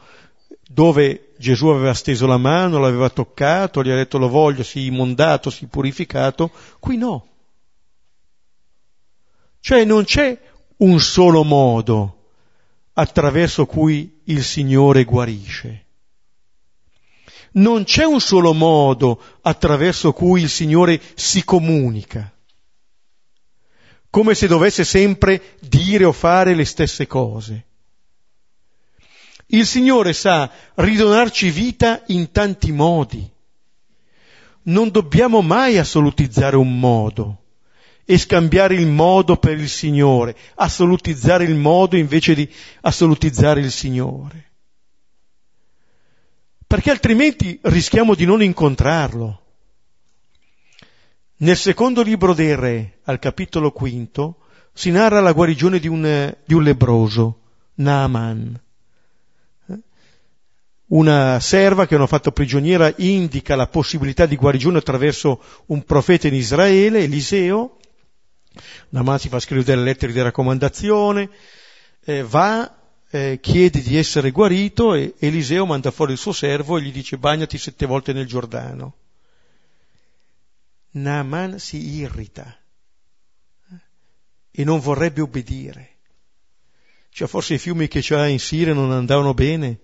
[0.72, 5.50] dove Gesù aveva steso la mano, l'aveva toccato, gli ha detto lo voglio, sii immondato,
[5.50, 7.26] sii purificato, qui no.
[9.58, 10.38] Cioè non c'è
[10.78, 12.16] un solo modo
[12.92, 15.86] attraverso cui il Signore guarisce.
[17.52, 22.32] Non c'è un solo modo attraverso cui il Signore si comunica
[24.10, 27.66] come se dovesse sempre dire o fare le stesse cose.
[29.52, 33.28] Il Signore sa ridonarci vita in tanti modi.
[34.62, 37.42] Non dobbiamo mai assolutizzare un modo
[38.04, 42.48] e scambiare il modo per il Signore, assolutizzare il modo invece di
[42.82, 44.52] assolutizzare il Signore.
[46.64, 49.42] Perché altrimenti rischiamo di non incontrarlo.
[51.38, 56.54] Nel secondo libro dei Re, al capitolo quinto, si narra la guarigione di un, di
[56.54, 57.40] un lebroso,
[57.74, 58.68] Naaman.
[60.90, 66.34] Una serva che hanno fatto prigioniera indica la possibilità di guarigione attraverso un profeta in
[66.34, 67.78] Israele, Eliseo.
[68.88, 71.30] Naaman si fa scrivere delle lettere di raccomandazione,
[72.04, 72.76] eh, va,
[73.08, 77.18] eh, chiede di essere guarito e Eliseo manda fuori il suo servo e gli dice
[77.18, 78.94] bagnati sette volte nel Giordano.
[80.92, 82.58] Naaman si irrita
[84.50, 85.98] e non vorrebbe obbedire.
[87.10, 89.78] Cioè forse i fiumi che c'ha in Siria non andavano bene.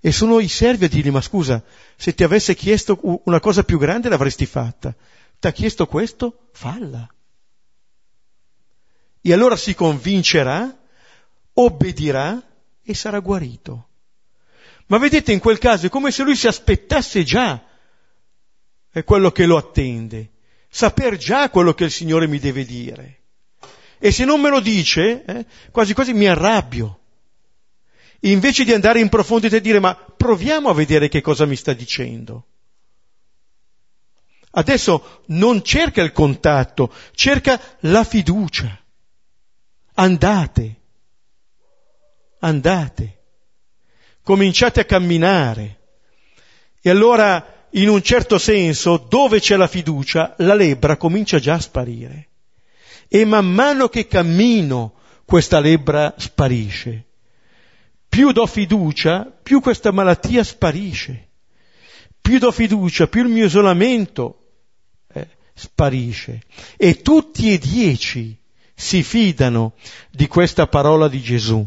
[0.00, 1.62] E sono i servi a dirgli, ma scusa,
[1.96, 4.94] se ti avesse chiesto una cosa più grande l'avresti fatta.
[5.38, 6.48] Ti ha chiesto questo?
[6.52, 7.08] Falla.
[9.20, 10.78] E allora si convincerà,
[11.54, 12.40] obbedirà
[12.82, 13.88] e sarà guarito.
[14.86, 17.62] Ma vedete, in quel caso è come se lui si aspettasse già
[18.90, 20.30] è quello che lo attende.
[20.68, 23.16] Saper già quello che il Signore mi deve dire.
[23.98, 26.97] E se non me lo dice, eh, quasi quasi mi arrabbio.
[28.20, 31.72] Invece di andare in profondità e dire ma proviamo a vedere che cosa mi sta
[31.72, 32.46] dicendo.
[34.50, 38.76] Adesso non cerca il contatto, cerca la fiducia.
[39.94, 40.80] Andate,
[42.40, 43.18] andate,
[44.22, 45.76] cominciate a camminare.
[46.80, 51.60] E allora in un certo senso, dove c'è la fiducia, la lebbra comincia già a
[51.60, 52.28] sparire.
[53.06, 54.94] E man mano che cammino,
[55.24, 57.07] questa lebbra sparisce.
[58.08, 61.28] Più do fiducia, più questa malattia sparisce.
[62.20, 64.48] Più do fiducia, più il mio isolamento
[65.12, 66.42] eh, sparisce.
[66.76, 68.36] E tutti e dieci
[68.74, 69.74] si fidano
[70.10, 71.66] di questa parola di Gesù.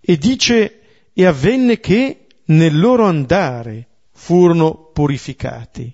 [0.00, 0.80] E dice,
[1.12, 5.92] e avvenne che nel loro andare furono purificati.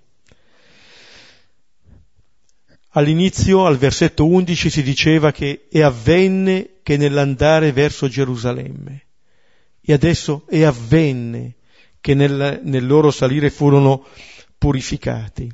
[2.94, 9.06] All'inizio, al versetto 11, si diceva che e avvenne che nell'andare verso Gerusalemme.
[9.84, 11.56] E adesso e avvenne
[12.00, 14.06] che nel, nel loro salire furono
[14.58, 15.52] purificati.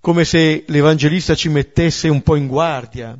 [0.00, 3.18] come se l'Evangelista ci mettesse un po' in guardia,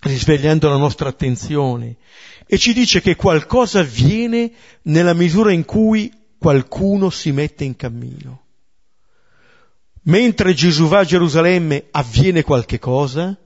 [0.00, 1.98] risvegliando la nostra attenzione,
[2.46, 4.50] e ci dice che qualcosa avviene
[4.82, 8.42] nella misura in cui qualcuno si mette in cammino.
[10.02, 13.38] Mentre Gesù va a Gerusalemme avviene qualche cosa,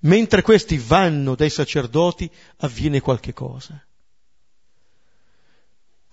[0.00, 3.85] mentre questi vanno dai sacerdoti avviene qualche cosa.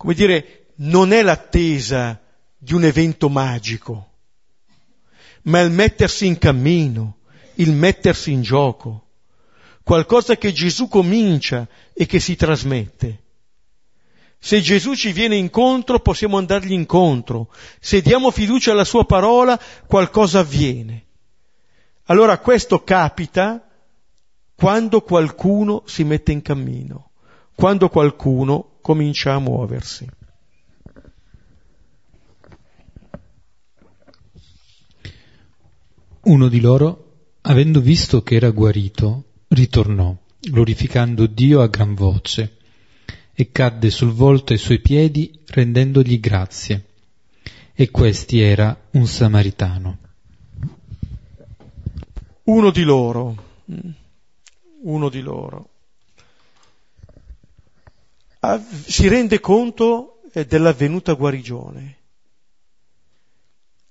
[0.04, 2.20] Come dire, non è l'attesa
[2.58, 4.10] di un evento magico,
[5.44, 7.20] ma il mettersi in cammino,
[7.54, 9.06] il mettersi in gioco,
[9.82, 13.22] qualcosa che Gesù comincia e che si trasmette.
[14.38, 17.50] Se Gesù ci viene incontro possiamo andargli incontro,
[17.80, 21.06] se diamo fiducia alla sua parola qualcosa avviene.
[22.08, 23.66] Allora questo capita
[24.54, 27.12] quando qualcuno si mette in cammino,
[27.54, 30.06] quando qualcuno comincia a muoversi.
[36.24, 42.58] Uno di loro, avendo visto che era guarito, ritornò, glorificando Dio a gran voce,
[43.32, 46.84] e cadde sul volto ai suoi piedi rendendogli grazie.
[47.72, 49.98] E questi era un samaritano.
[52.42, 53.62] Uno di loro,
[54.82, 55.73] uno di loro,
[58.86, 61.98] si rende conto eh, dell'avvenuta guarigione,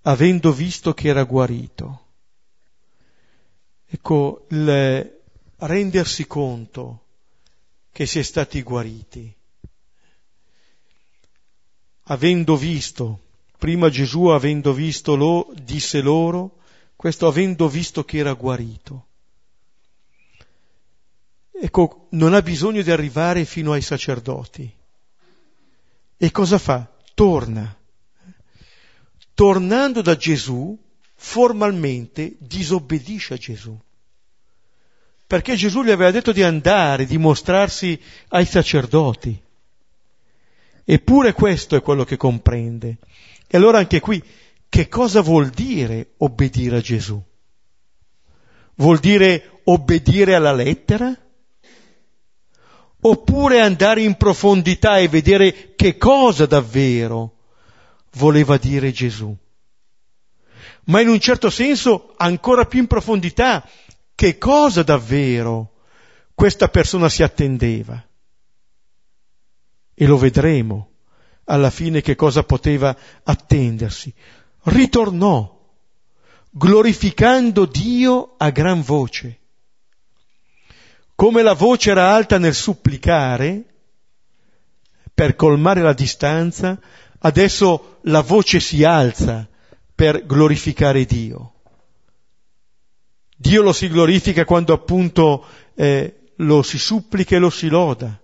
[0.01, 2.01] avendo visto che era guarito.
[3.85, 5.21] Ecco, il
[5.57, 7.03] rendersi conto
[7.91, 9.33] che si è stati guariti.
[12.07, 13.19] Avendo visto,
[13.57, 16.57] prima Gesù avendo visto lo, disse loro,
[16.95, 19.07] questo avendo visto che era guarito.
[21.65, 24.69] Ecco, non ha bisogno di arrivare fino ai sacerdoti.
[26.17, 26.91] E cosa fa?
[27.13, 27.73] Torna.
[29.33, 30.77] Tornando da Gesù,
[31.15, 33.79] formalmente disobbedisce a Gesù.
[35.25, 37.97] Perché Gesù gli aveva detto di andare, di mostrarsi
[38.27, 39.41] ai sacerdoti.
[40.83, 42.97] Eppure questo è quello che comprende.
[43.47, 44.21] E allora anche qui,
[44.67, 47.23] che cosa vuol dire obbedire a Gesù?
[48.75, 51.17] Vuol dire obbedire alla lettera?
[53.05, 57.35] Oppure andare in profondità e vedere che cosa davvero
[58.11, 59.35] voleva dire Gesù?
[60.85, 63.67] ma in un certo senso ancora più in profondità
[64.15, 65.71] che cosa davvero
[66.33, 68.03] questa persona si attendeva.
[69.95, 70.89] E lo vedremo
[71.45, 74.13] alla fine che cosa poteva attendersi.
[74.63, 75.61] Ritornò,
[76.49, 79.39] glorificando Dio a gran voce.
[81.15, 83.65] Come la voce era alta nel supplicare,
[85.13, 86.79] per colmare la distanza,
[87.19, 89.47] adesso la voce si alza
[89.93, 91.53] per glorificare Dio.
[93.35, 95.45] Dio lo si glorifica quando appunto
[95.75, 98.19] eh, lo si supplica e lo si loda,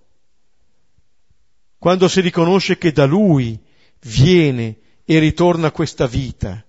[1.77, 3.59] quando si riconosce che da Lui
[4.01, 6.63] viene e ritorna questa vita.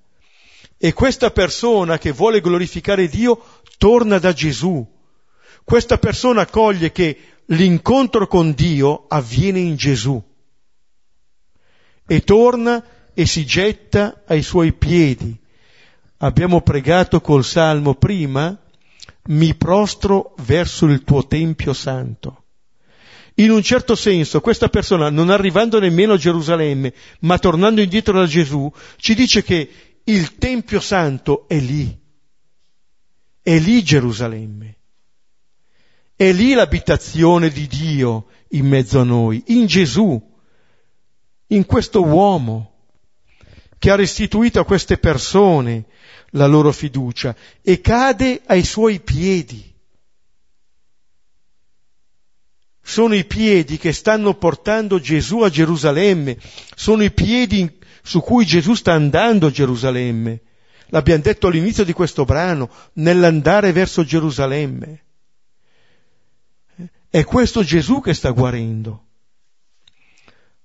[0.77, 4.87] E questa persona che vuole glorificare Dio torna da Gesù.
[5.71, 7.17] Questa persona coglie che
[7.47, 10.21] l'incontro con Dio avviene in Gesù
[12.05, 15.39] e torna e si getta ai suoi piedi.
[16.17, 18.61] Abbiamo pregato col salmo prima,
[19.27, 22.47] mi prostro verso il tuo tempio santo.
[23.35, 28.27] In un certo senso, questa persona, non arrivando nemmeno a Gerusalemme, ma tornando indietro da
[28.27, 29.71] Gesù, ci dice che
[30.03, 31.97] il Tempio Santo è lì.
[33.41, 34.79] È lì Gerusalemme.
[36.21, 40.23] È lì l'abitazione di Dio in mezzo a noi, in Gesù,
[41.47, 42.75] in questo uomo
[43.79, 45.87] che ha restituito a queste persone
[46.33, 49.75] la loro fiducia e cade ai suoi piedi.
[52.83, 56.37] Sono i piedi che stanno portando Gesù a Gerusalemme,
[56.75, 60.43] sono i piedi su cui Gesù sta andando a Gerusalemme.
[60.89, 65.05] L'abbiamo detto all'inizio di questo brano, nell'andare verso Gerusalemme.
[67.11, 69.07] È questo Gesù che sta guarendo.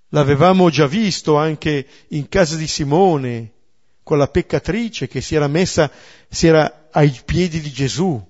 [0.10, 3.52] L'avevamo già visto anche in casa di Simone,
[4.04, 5.91] con la peccatrice che si era messa,
[6.30, 8.24] si era ai piedi di Gesù.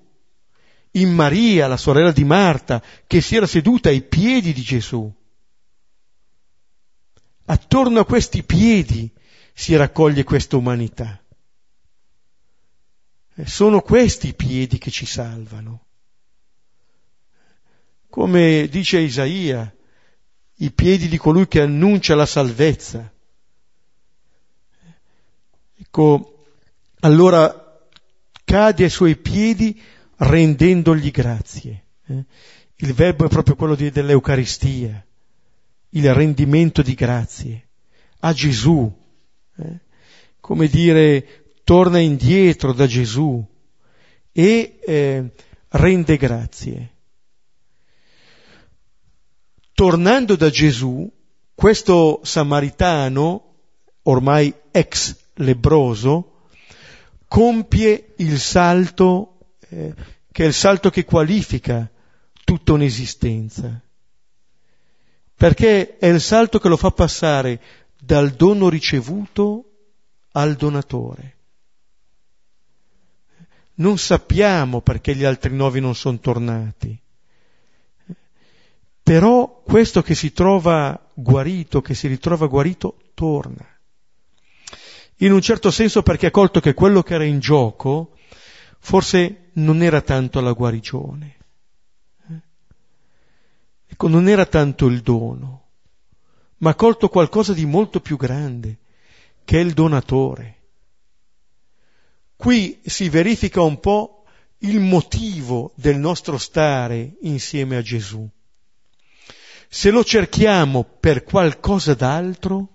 [0.92, 5.12] In Maria, la sorella di Marta, che si era seduta ai piedi di Gesù.
[7.44, 9.12] Attorno a questi piedi
[9.52, 11.22] si raccoglie questa umanità.
[13.44, 15.85] Sono questi i piedi che ci salvano.
[18.16, 19.70] Come dice Isaia,
[20.54, 23.12] i piedi di colui che annuncia la salvezza.
[25.78, 26.46] Ecco,
[27.00, 27.78] allora
[28.42, 29.78] cade ai suoi piedi
[30.16, 31.84] rendendogli grazie.
[32.06, 32.24] Eh?
[32.76, 35.04] Il verbo è proprio quello dell'Eucaristia,
[35.90, 37.68] il rendimento di grazie
[38.20, 38.90] a Gesù.
[39.58, 39.78] Eh?
[40.40, 43.46] Come dire, torna indietro da Gesù
[44.32, 45.30] e eh,
[45.68, 46.94] rende grazie.
[49.76, 51.06] Tornando da Gesù,
[51.54, 53.56] questo samaritano,
[54.04, 56.46] ormai ex lebroso,
[57.28, 59.36] compie il salto,
[59.68, 59.94] eh,
[60.32, 61.90] che è il salto che qualifica
[62.42, 63.78] tutta un'esistenza,
[65.34, 67.60] perché è il salto che lo fa passare
[68.00, 69.72] dal dono ricevuto
[70.32, 71.36] al donatore.
[73.74, 76.98] Non sappiamo perché gli altri nove non sono tornati,
[79.06, 83.64] però questo che si trova guarito, che si ritrova guarito, torna
[85.18, 88.16] in un certo senso perché ha colto che quello che era in gioco
[88.80, 91.36] forse non era tanto la guarigione,
[92.30, 92.40] eh?
[93.86, 95.68] ecco, non era tanto il dono,
[96.58, 98.78] ma ha colto qualcosa di molto più grande,
[99.44, 100.54] che è il donatore.
[102.34, 104.24] Qui si verifica un po'
[104.58, 108.28] il motivo del nostro stare insieme a Gesù.
[109.68, 112.68] Se lo cerchiamo per qualcosa d'altro,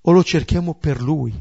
[0.00, 1.32] o lo cerchiamo per Lui?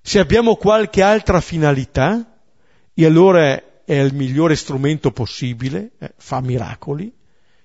[0.00, 2.38] Se abbiamo qualche altra finalità,
[2.94, 7.12] e allora è il migliore strumento possibile, eh, fa miracoli,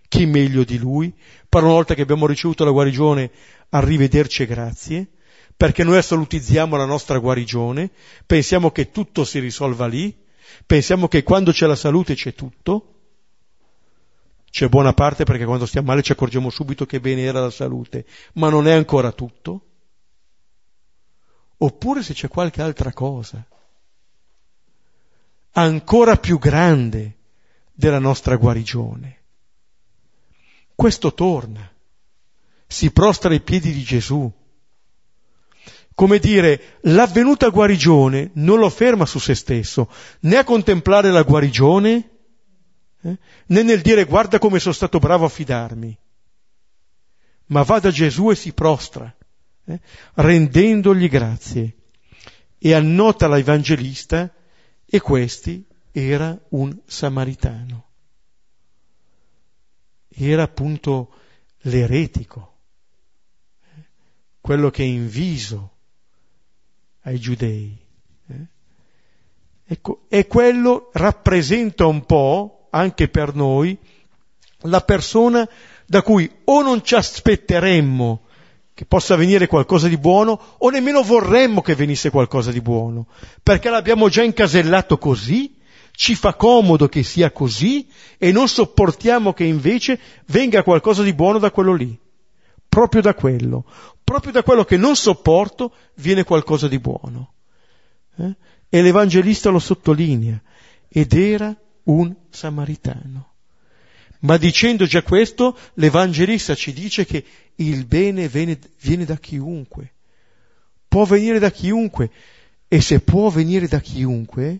[0.07, 1.13] chi meglio di Lui?
[1.47, 3.31] Per una volta che abbiamo ricevuto la guarigione,
[3.69, 5.07] arrivederci e grazie,
[5.55, 7.91] perché noi assolutizziamo la nostra guarigione,
[8.25, 10.15] pensiamo che tutto si risolva lì,
[10.65, 12.90] pensiamo che quando c'è la salute c'è tutto,
[14.51, 18.05] c'è buona parte perché quando stiamo male ci accorgiamo subito che bene era la salute,
[18.33, 19.65] ma non è ancora tutto.
[21.57, 23.43] Oppure se c'è qualche altra cosa,
[25.53, 27.17] ancora più grande
[27.71, 29.19] della nostra guarigione.
[30.75, 31.71] Questo torna,
[32.67, 34.29] si prostra ai piedi di Gesù.
[35.95, 39.89] Come dire, l'avvenuta guarigione non lo ferma su se stesso,
[40.21, 42.10] né a contemplare la guarigione,
[43.01, 43.17] eh?
[43.47, 45.97] né nel dire guarda come sono stato bravo a fidarmi,
[47.47, 49.13] ma va da Gesù e si prostra,
[49.65, 49.79] eh?
[50.15, 51.75] rendendogli grazie.
[52.63, 54.31] E annota l'Evangelista,
[54.85, 57.87] e questi era un samaritano.
[60.07, 61.13] Era appunto
[61.61, 62.57] l'eretico,
[63.63, 63.83] eh?
[64.39, 65.77] quello che è inviso
[67.01, 67.77] ai giudei.
[68.27, 68.45] Eh?
[69.63, 73.77] Ecco, e quello rappresenta un po' anche per noi,
[74.63, 75.47] la persona
[75.85, 78.21] da cui o non ci aspetteremmo
[78.73, 83.07] che possa venire qualcosa di buono o nemmeno vorremmo che venisse qualcosa di buono,
[83.43, 85.55] perché l'abbiamo già incasellato così,
[85.91, 91.37] ci fa comodo che sia così e non sopportiamo che invece venga qualcosa di buono
[91.37, 91.99] da quello lì.
[92.67, 93.65] Proprio da quello,
[94.01, 97.33] proprio da quello che non sopporto viene qualcosa di buono.
[98.17, 98.35] Eh?
[98.69, 100.41] E l'Evangelista lo sottolinea.
[100.87, 101.53] Ed era
[101.83, 103.29] un samaritano.
[104.21, 107.25] Ma dicendo già questo, l'Evangelista ci dice che
[107.55, 109.93] il bene viene, viene da chiunque.
[110.87, 112.11] Può venire da chiunque.
[112.67, 114.59] E se può venire da chiunque,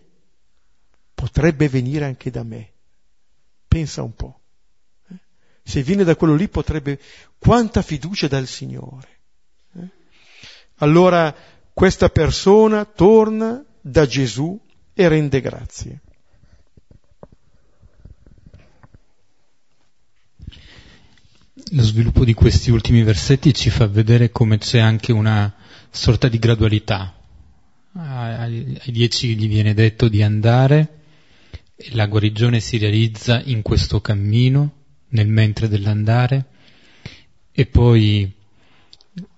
[1.13, 2.71] potrebbe venire anche da me.
[3.67, 4.39] Pensa un po'.
[5.09, 5.15] Eh?
[5.63, 6.99] Se viene da quello lì potrebbe...
[7.37, 9.19] Quanta fiducia dal Signore.
[9.75, 9.87] Eh?
[10.77, 11.33] Allora
[11.73, 14.59] questa persona torna da Gesù
[14.93, 16.01] e rende grazie.
[21.73, 25.55] Lo sviluppo di questi ultimi versetti ci fa vedere come c'è anche una
[25.89, 27.15] sorta di gradualità.
[27.93, 30.99] Ai dieci gli viene detto di andare
[31.77, 34.73] e la guarigione si realizza in questo cammino,
[35.11, 36.45] nel mentre dell'andare,
[37.53, 38.29] e poi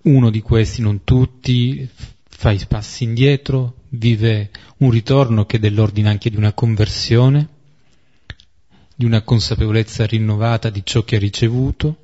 [0.02, 1.88] uno di questi, non tutti,
[2.28, 7.48] fa i passi indietro, vive un ritorno che è dell'ordine anche di una conversione,
[8.96, 11.98] di una consapevolezza rinnovata di ciò che ha ricevuto,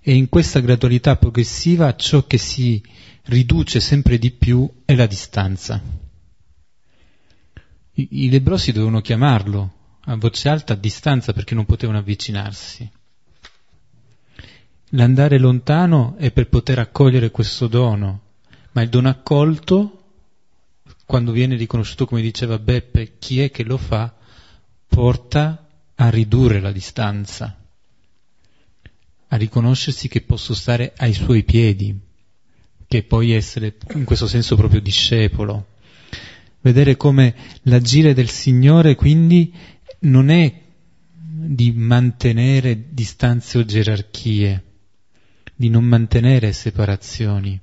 [0.00, 2.82] e in questa gradualità progressiva ciò che si
[3.24, 5.80] riduce sempre di più è la distanza.
[7.92, 9.72] I, i lebrosi dovevano chiamarlo
[10.04, 12.90] a voce alta a distanza perché non potevano avvicinarsi.
[14.92, 18.20] L'andare lontano è per poter accogliere questo dono,
[18.72, 20.04] ma il dono accolto,
[21.04, 24.14] quando viene riconosciuto, come diceva Beppe, chi è che lo fa,
[24.86, 27.57] porta a ridurre la distanza
[29.28, 31.98] a riconoscersi che posso stare ai suoi piedi,
[32.86, 35.66] che poi essere in questo senso proprio discepolo.
[36.60, 39.52] vedere come l'agire del Signore quindi
[40.00, 40.60] non è
[41.10, 44.64] di mantenere distanze o gerarchie,
[45.54, 47.58] di non mantenere separazioni,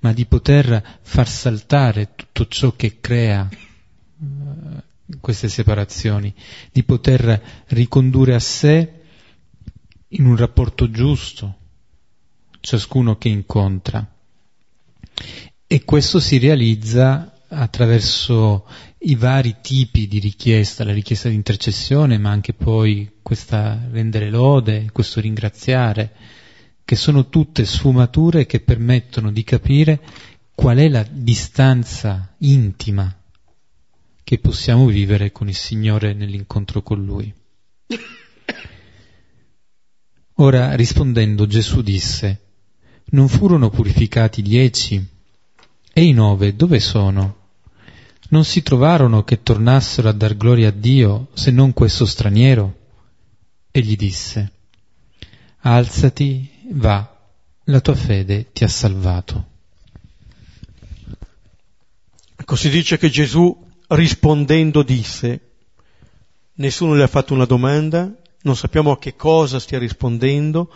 [0.00, 3.48] ma di poter far saltare tutto ciò che crea
[4.18, 4.82] uh,
[5.20, 6.32] queste separazioni,
[6.72, 9.02] di poter ricondurre a sé
[10.16, 11.58] in un rapporto giusto
[12.60, 14.06] ciascuno che incontra.
[15.66, 18.66] E questo si realizza attraverso
[18.98, 24.90] i vari tipi di richiesta, la richiesta di intercessione, ma anche poi questa rendere lode,
[24.92, 26.12] questo ringraziare,
[26.84, 30.00] che sono tutte sfumature che permettono di capire
[30.54, 33.14] qual è la distanza intima
[34.22, 37.32] che possiamo vivere con il Signore nell'incontro con Lui.
[40.38, 42.40] Ora rispondendo Gesù disse,
[43.10, 45.04] non furono purificati dieci?
[45.92, 47.42] E i nove dove sono?
[48.30, 52.78] Non si trovarono che tornassero a dar gloria a Dio se non questo straniero?
[53.70, 54.52] E gli disse,
[55.60, 57.16] Alzati, va,
[57.64, 59.52] la tua fede ti ha salvato.
[62.36, 63.56] Ecco, si dice che Gesù
[63.88, 65.40] rispondendo disse,
[66.54, 68.12] nessuno le ha fatto una domanda,
[68.44, 70.70] non sappiamo a che cosa stia rispondendo,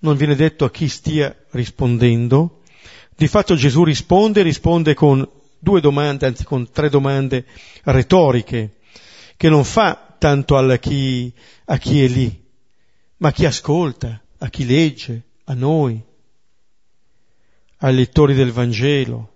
[0.00, 2.60] non viene detto a chi stia rispondendo.
[3.16, 5.26] Di fatto Gesù risponde, risponde con
[5.58, 7.46] due domande, anzi con tre domande
[7.84, 8.76] retoriche,
[9.36, 11.32] che non fa tanto chi,
[11.66, 12.42] a chi è lì,
[13.18, 16.02] ma a chi ascolta, a chi legge, a noi,
[17.78, 19.32] ai lettori del Vangelo.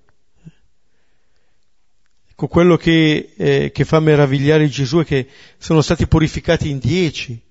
[2.31, 5.27] Ecco, quello che, eh, che fa meravigliare Gesù è che
[5.57, 7.47] sono stati purificati in dieci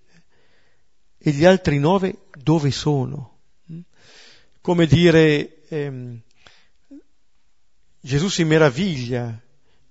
[1.17, 3.39] e gli altri nove dove sono?
[4.61, 6.19] Come dire, ehm,
[8.01, 9.41] Gesù si meraviglia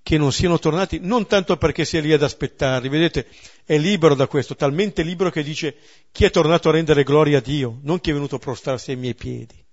[0.02, 3.26] che non siano tornati, non tanto perché sia lì ad aspettarli, vedete,
[3.64, 5.76] è libero da questo, talmente libero che dice
[6.12, 8.96] chi è tornato a rendere gloria a Dio, non chi è venuto a prostrarsi ai
[8.98, 9.64] miei piedi.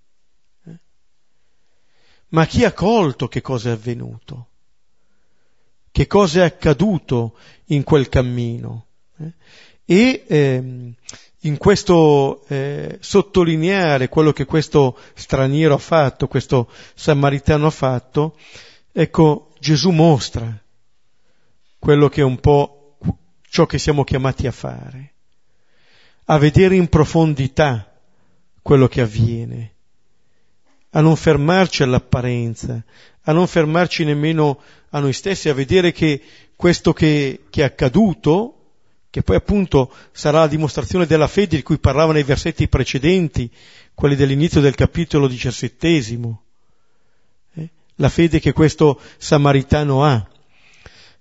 [0.66, 0.78] Eh?
[2.30, 4.48] Ma chi ha colto che cosa è avvenuto?
[5.92, 8.86] Che cosa è accaduto in quel cammino?
[9.18, 9.32] Eh?
[9.84, 10.94] E ehm,
[11.44, 18.36] in questo eh, sottolineare quello che questo straniero ha fatto, questo samaritano ha fatto,
[18.92, 20.58] ecco, Gesù mostra
[21.78, 22.96] quello che è un po'
[23.48, 25.12] ciò che siamo chiamati a fare,
[26.26, 27.92] a vedere in profondità
[28.62, 29.72] quello che avviene,
[30.90, 32.82] a non fermarci all'apparenza,
[33.22, 36.22] a non fermarci nemmeno a noi stessi, a vedere che
[36.56, 38.53] questo che, che è accaduto
[39.14, 43.48] che poi appunto sarà la dimostrazione della fede di cui parlavano i versetti precedenti,
[43.94, 46.42] quelli dell'inizio del capitolo diciassettesimo.
[47.54, 47.68] Eh?
[47.94, 50.28] La fede che questo samaritano ha.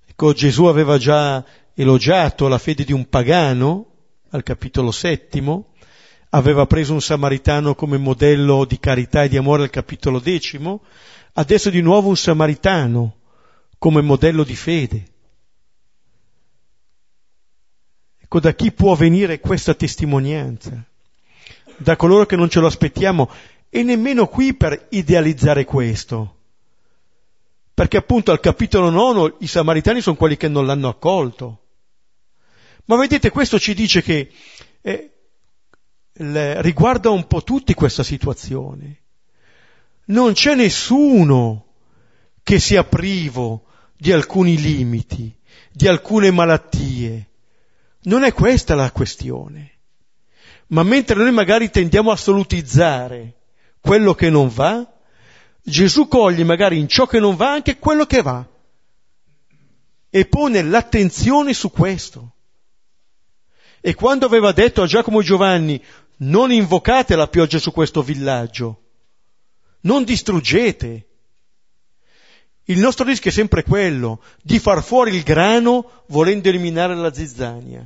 [0.07, 3.85] Ecco, Gesù aveva già elogiato la fede di un pagano
[4.31, 5.73] al capitolo settimo,
[6.29, 10.81] aveva preso un samaritano come modello di carità e di amore al capitolo decimo,
[11.33, 13.17] adesso di nuovo un samaritano
[13.77, 15.12] come modello di fede.
[18.35, 20.83] Ecco, da chi può venire questa testimonianza?
[21.77, 23.29] Da coloro che non ce lo aspettiamo
[23.69, 26.37] e nemmeno qui per idealizzare questo.
[27.75, 31.61] Perché appunto al capitolo nono i samaritani sono quelli che non l'hanno accolto.
[32.85, 34.31] Ma vedete, questo ci dice che
[34.81, 35.11] eh,
[36.13, 39.01] le, riguarda un po' tutti questa situazione.
[40.05, 41.65] Non c'è nessuno
[42.41, 43.65] che sia privo
[43.95, 45.31] di alcuni limiti,
[45.71, 47.27] di alcune malattie,
[48.03, 49.71] non è questa la questione.
[50.67, 53.33] Ma mentre noi magari tendiamo a assolutizzare
[53.79, 54.85] quello che non va,
[55.61, 58.45] Gesù coglie magari in ciò che non va anche quello che va
[60.09, 62.31] e pone l'attenzione su questo.
[63.81, 65.83] E quando aveva detto a Giacomo e Giovanni
[66.17, 68.81] non invocate la pioggia su questo villaggio,
[69.81, 71.07] non distruggete,
[72.65, 77.85] il nostro rischio è sempre quello di far fuori il grano volendo eliminare la zizzania.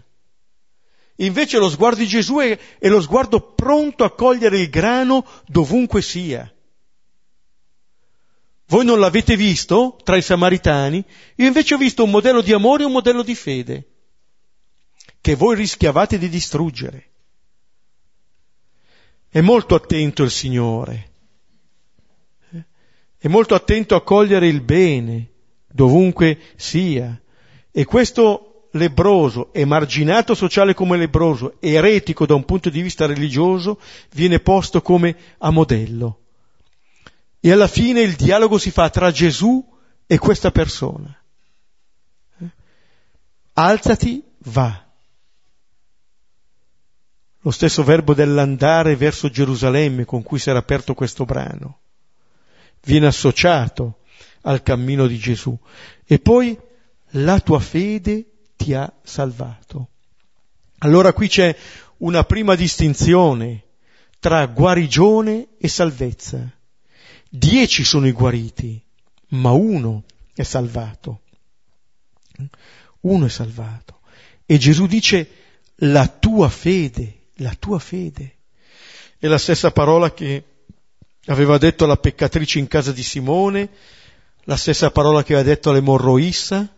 [1.17, 6.01] Invece lo sguardo di Gesù è, è lo sguardo pronto a cogliere il grano dovunque
[6.01, 6.51] sia.
[8.67, 11.03] Voi non l'avete visto tra i samaritani?
[11.35, 13.87] Io invece ho visto un modello di amore e un modello di fede
[15.21, 17.09] che voi rischiavate di distruggere.
[19.29, 21.11] È molto attento il Signore,
[23.17, 25.31] è molto attento a cogliere il bene
[25.67, 27.19] dovunque sia.
[27.71, 33.79] E questo lebroso, emarginato sociale come lebroso, eretico da un punto di vista religioso,
[34.11, 36.19] viene posto come a modello.
[37.39, 39.65] E alla fine il dialogo si fa tra Gesù
[40.05, 41.15] e questa persona.
[43.53, 44.85] alzati, va.
[47.41, 51.79] Lo stesso verbo dell'andare verso Gerusalemme con cui si era aperto questo brano
[52.87, 53.99] viene associato
[54.41, 55.57] al cammino di Gesù.
[56.05, 56.57] E poi
[57.11, 58.25] la tua fede
[58.67, 59.91] ti ha salvato.
[60.79, 61.55] Allora qui c'è
[61.99, 63.63] una prima distinzione
[64.19, 66.51] tra guarigione e salvezza.
[67.29, 68.83] Dieci sono i guariti,
[69.29, 70.03] ma uno
[70.33, 71.21] è salvato.
[73.01, 74.01] Uno è salvato.
[74.45, 75.29] E Gesù dice
[75.75, 78.35] la tua fede, la tua fede.
[79.17, 80.43] È la stessa parola che
[81.27, 83.69] aveva detto alla peccatrice in casa di Simone,
[84.43, 86.76] la stessa parola che aveva detto all'emorroissa,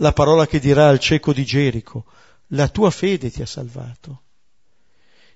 [0.00, 2.04] la parola che dirà al cieco di Gerico.
[2.48, 4.22] La tua fede ti ha salvato.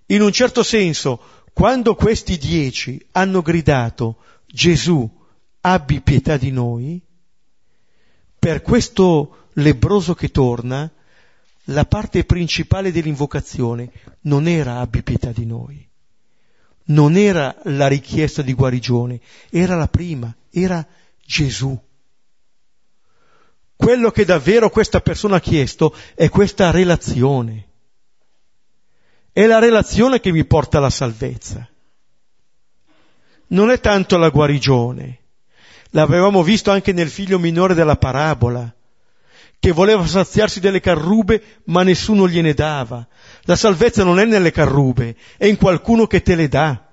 [0.06, 1.20] In un certo senso,
[1.52, 5.08] quando questi dieci hanno gridato Gesù,
[5.60, 7.00] abbi pietà di noi,
[8.38, 10.90] per questo lebroso che torna,
[11.68, 13.90] la parte principale dell'invocazione
[14.22, 15.88] non era abbi pietà di noi,
[16.86, 20.86] non era la richiesta di guarigione, era la prima, era
[21.24, 21.78] Gesù.
[23.76, 27.68] Quello che davvero questa persona ha chiesto è questa relazione.
[29.32, 31.68] È la relazione che mi porta alla salvezza.
[33.48, 35.18] Non è tanto la guarigione.
[35.90, 38.72] L'avevamo visto anche nel figlio minore della parabola,
[39.58, 43.06] che voleva saziarsi delle carrube ma nessuno gliene dava.
[43.42, 46.86] La salvezza non è nelle carrube, è in qualcuno che te le dà.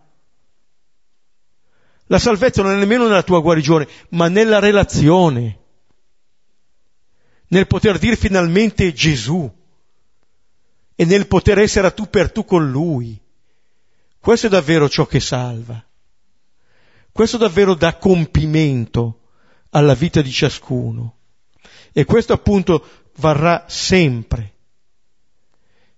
[2.05, 5.61] La salvezza non è nemmeno nella tua guarigione, ma nella relazione,
[7.51, 9.49] nel poter dire finalmente Gesù
[10.95, 13.19] e nel poter essere a tu per tu con Lui.
[14.19, 15.83] Questo è davvero ciò che salva.
[17.11, 19.19] Questo davvero dà compimento
[19.71, 21.17] alla vita di ciascuno.
[21.91, 22.85] E questo appunto
[23.17, 24.53] varrà sempre.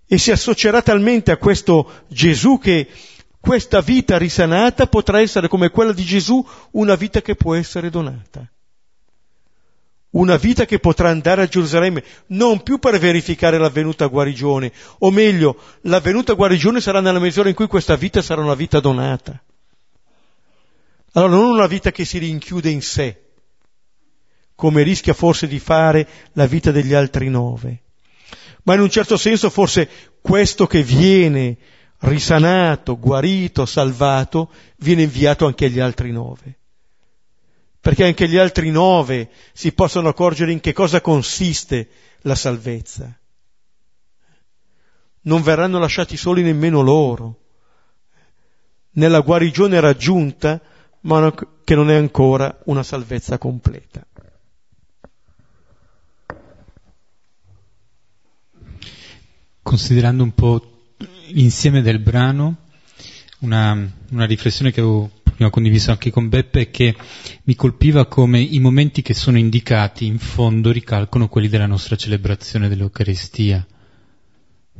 [0.06, 2.88] E si associerà talmente a questo Gesù che
[3.38, 8.48] questa vita risanata potrà essere come quella di Gesù una vita che può essere donata
[10.14, 15.56] una vita che potrà andare a Gerusalemme non più per verificare l'avvenuta guarigione, o meglio,
[15.82, 19.40] l'avvenuta guarigione sarà nella misura in cui questa vita sarà una vita donata.
[21.12, 23.22] Allora non una vita che si rinchiude in sé,
[24.54, 27.82] come rischia forse di fare la vita degli altri nove,
[28.64, 29.88] ma in un certo senso forse
[30.20, 31.56] questo che viene
[31.98, 36.58] risanato, guarito, salvato, viene inviato anche agli altri nove
[37.84, 41.90] perché anche gli altri nove si possono accorgere in che cosa consiste
[42.22, 43.14] la salvezza.
[45.24, 47.40] Non verranno lasciati soli nemmeno loro,
[48.92, 50.58] nella guarigione raggiunta,
[51.00, 51.30] ma
[51.62, 54.02] che non è ancora una salvezza completa.
[59.60, 60.86] Considerando un po'
[61.26, 62.56] l'insieme del brano,
[63.40, 63.76] una,
[64.08, 66.94] una riflessione che avevo prima condiviso anche con Beppe, è che
[67.44, 72.68] mi colpiva come i momenti che sono indicati in fondo ricalcano quelli della nostra celebrazione
[72.68, 73.66] dell'Eucaristia.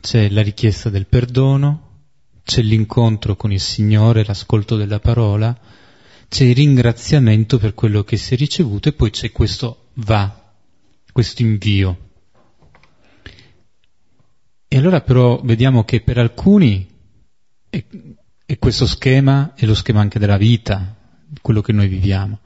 [0.01, 2.03] C'è la richiesta del perdono,
[2.45, 5.59] c'è l'incontro con il Signore, l'ascolto della parola,
[6.29, 10.53] c'è il ringraziamento per quello che si è ricevuto e poi c'è questo va,
[11.13, 11.99] questo invio.
[14.69, 16.87] E allora però vediamo che per alcuni
[18.47, 20.95] e questo schema è lo schema anche della vita,
[21.41, 22.41] quello che noi viviamo.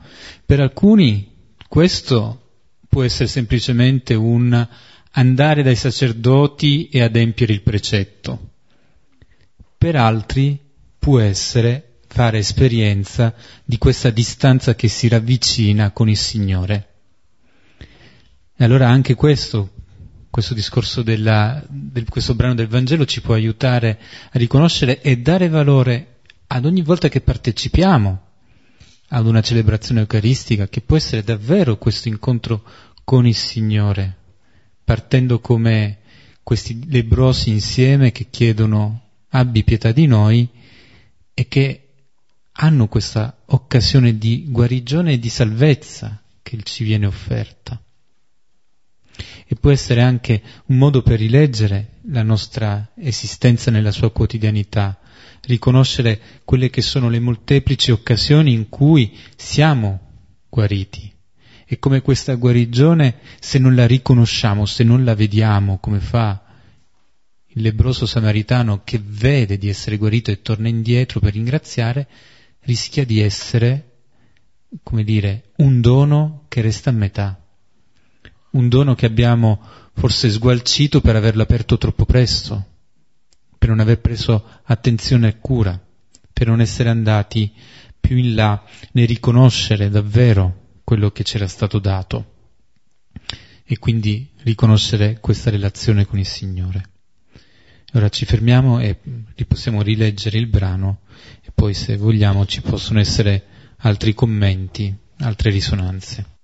[0.45, 1.37] Per alcuni
[1.69, 2.51] questo
[2.89, 4.67] può essere semplicemente un
[5.13, 8.51] andare dai sacerdoti e adempiere il precetto.
[9.77, 10.59] Per altri
[10.99, 13.35] può essere fare esperienza
[13.65, 16.89] di questa distanza che si ravvicina con il Signore.
[18.57, 19.73] E allora anche questo
[20.39, 23.99] questo discorso della, del, questo brano del Vangelo ci può aiutare
[24.31, 28.23] a riconoscere e dare valore ad ogni volta che partecipiamo
[29.09, 32.63] ad una celebrazione eucaristica, che può essere davvero questo incontro
[33.03, 34.17] con il Signore,
[34.85, 35.99] partendo come
[36.45, 40.49] questi lebrosi insieme che chiedono abbi pietà di noi
[41.35, 41.89] e che
[42.53, 47.83] hanno questa occasione di guarigione e di salvezza che ci viene offerta
[49.47, 54.99] e può essere anche un modo per rileggere la nostra esistenza nella sua quotidianità,
[55.43, 60.01] riconoscere quelle che sono le molteplici occasioni in cui siamo
[60.49, 61.13] guariti.
[61.67, 66.43] E come questa guarigione, se non la riconosciamo, se non la vediamo come fa
[67.59, 72.07] il lebroso samaritano che vede di essere guarito e torna indietro per ringraziare,
[72.61, 74.03] rischia di essere,
[74.83, 77.38] come dire, un dono che resta a metà
[78.51, 79.61] un dono che abbiamo
[79.95, 82.67] forse sgualcito per averlo aperto troppo presto,
[83.59, 85.79] per non aver preso attenzione e cura,
[86.33, 87.53] per non essere andati
[87.99, 92.37] più in là nel riconoscere davvero quello che c'era stato dato
[93.65, 96.91] e quindi riconoscere questa relazione con il Signore.
[97.95, 98.99] Ora ci fermiamo e
[99.47, 101.01] possiamo rileggere il brano
[101.43, 103.45] e poi se vogliamo ci possono essere
[103.79, 106.38] altri commenti, altre risonanze.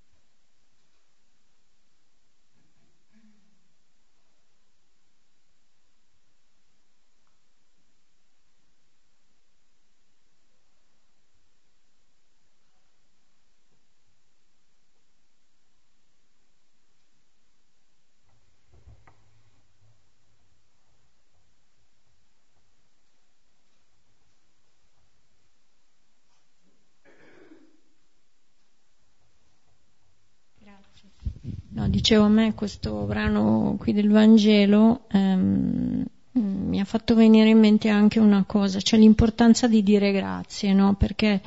[32.04, 37.88] Dicevo a me questo brano qui del Vangelo ehm, mi ha fatto venire in mente
[37.88, 40.96] anche una cosa, cioè l'importanza di dire grazie, no?
[40.96, 41.40] Perché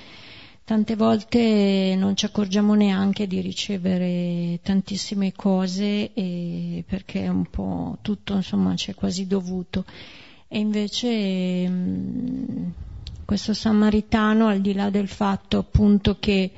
[0.63, 8.33] tante volte non ci accorgiamo neanche di ricevere tantissime cose perché è un po' tutto
[8.33, 9.85] insomma c'è quasi dovuto.
[10.47, 12.73] E invece ehm,
[13.25, 16.51] questo samaritano, al di là del fatto appunto che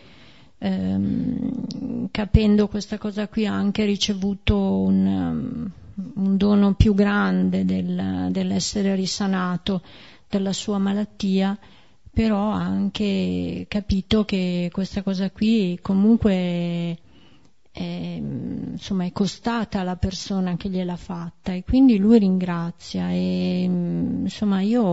[0.59, 5.71] ehm, capendo questa cosa qui ha anche ricevuto un, um,
[6.15, 9.81] un dono più grande del, dell'essere risanato
[10.29, 11.57] dalla sua malattia,
[12.11, 16.97] però ha anche capito che questa cosa qui comunque
[17.79, 24.59] è, insomma, è costata alla persona che gliel'ha fatta e quindi lui ringrazia e insomma
[24.59, 24.83] io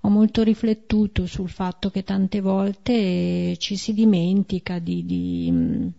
[0.00, 5.92] ho molto riflettuto sul fatto che tante volte ci si dimentica di, di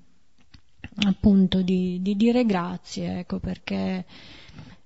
[1.05, 4.05] appunto di, di, dire grazie ecco perché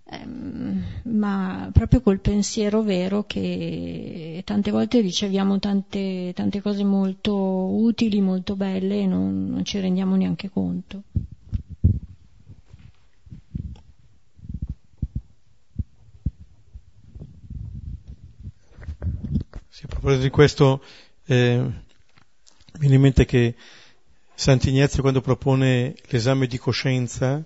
[0.03, 8.21] ehm, ma proprio col pensiero vero che tante volte riceviamo tante, tante cose molto utili,
[8.21, 11.03] molto belle e non, non ci rendiamo neanche conto.
[19.79, 20.83] Sì, a proposito di questo,
[21.27, 23.55] eh, mi viene in mente che
[24.35, 27.41] Sant'Ignazio quando propone l'esame di coscienza,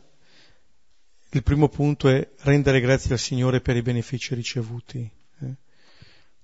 [1.30, 5.08] il primo punto è rendere grazie al Signore per i benefici ricevuti.
[5.42, 5.56] Eh.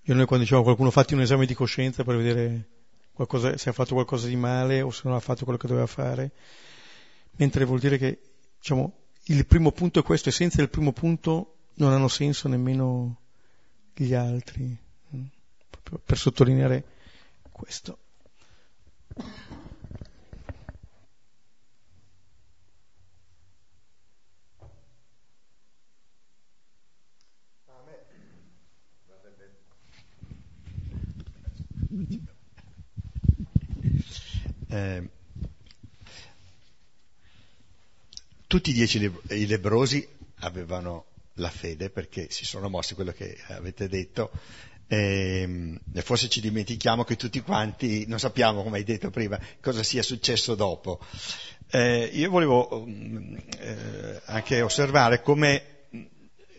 [0.02, 2.68] Io noi quando diciamo qualcuno fatti un esame di coscienza per vedere
[3.12, 5.88] qualcosa, se ha fatto qualcosa di male o se non ha fatto quello che doveva
[5.88, 6.34] fare,
[7.38, 8.20] mentre vuol dire che
[8.60, 13.22] diciamo, il primo punto è questo e senza il primo punto non hanno senso nemmeno
[13.96, 14.88] gli altri
[15.98, 16.84] per sottolineare
[17.52, 17.98] questo.
[34.72, 35.10] Eh,
[38.46, 40.08] tutti i dieci i lebrosi
[40.42, 44.30] avevano la fede perché si sono mossi quello che avete detto
[44.92, 50.02] e forse ci dimentichiamo che tutti quanti non sappiamo, come hai detto prima, cosa sia
[50.02, 51.00] successo dopo.
[51.70, 55.78] Eh, io volevo mm, eh, anche osservare come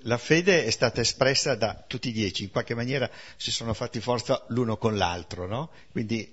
[0.03, 4.01] la fede è stata espressa da tutti i dieci, in qualche maniera si sono fatti
[4.01, 5.71] forza l'uno con l'altro, no?
[5.91, 6.33] Quindi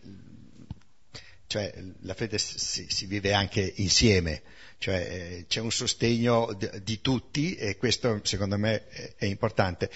[1.47, 4.43] cioè, la fede si, si, vive anche insieme,
[4.77, 9.89] cioè, eh, c'è un sostegno di, di, tutti e questo secondo me è, è importante.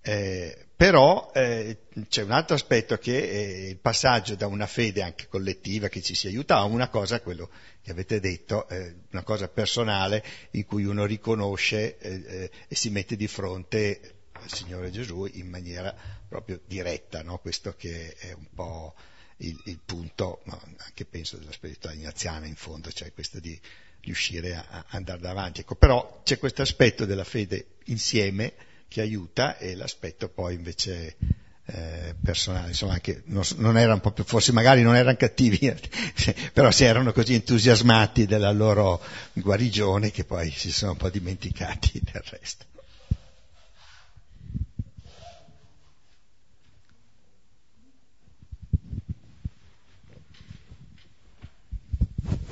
[0.00, 5.28] Eh, però eh, c'è un altro aspetto che è il passaggio da una fede anche
[5.28, 9.46] collettiva che ci si aiuta a una cosa, quello che avete detto, eh, una cosa
[9.46, 15.24] personale in cui uno riconosce eh, eh e si mette di fronte al Signore Gesù
[15.34, 15.94] in maniera
[16.28, 17.38] proprio diretta, no?
[17.38, 18.96] questo che è un po'
[19.36, 23.56] il, il punto, no, anche penso della spiritualità ignaziana in fondo, cioè questo di
[24.00, 25.60] riuscire a, a andare davanti.
[25.60, 31.16] Ecco, però c'è questo aspetto della fede insieme, che aiuta e l'aspetto poi invece
[31.64, 35.74] eh, personale, insomma anche non, non erano proprio, forse magari non erano cattivi,
[36.52, 42.00] però si erano così entusiasmati della loro guarigione che poi si sono un po' dimenticati
[42.04, 42.66] del resto.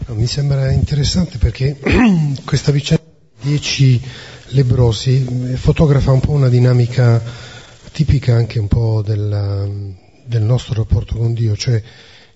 [0.06, 1.78] Mi sembra interessante perché
[2.44, 3.04] questa vicenda
[3.42, 4.02] 10
[4.50, 7.22] lebrosi fotografa un po' una dinamica
[7.92, 9.68] tipica anche un po' della,
[10.24, 11.82] del nostro rapporto con Dio, cioè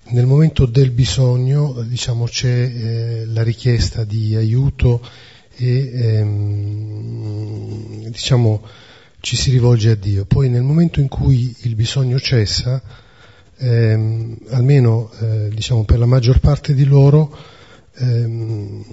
[0.06, 5.00] nel momento del bisogno diciamo, c'è eh, la richiesta di aiuto
[5.56, 7.28] e ehm,
[8.08, 8.62] diciamo
[9.20, 10.26] ci si rivolge a Dio.
[10.26, 12.82] Poi nel momento in cui il bisogno cessa,
[13.56, 17.34] ehm, almeno eh, diciamo per la maggior parte di loro,
[17.94, 18.84] ehm,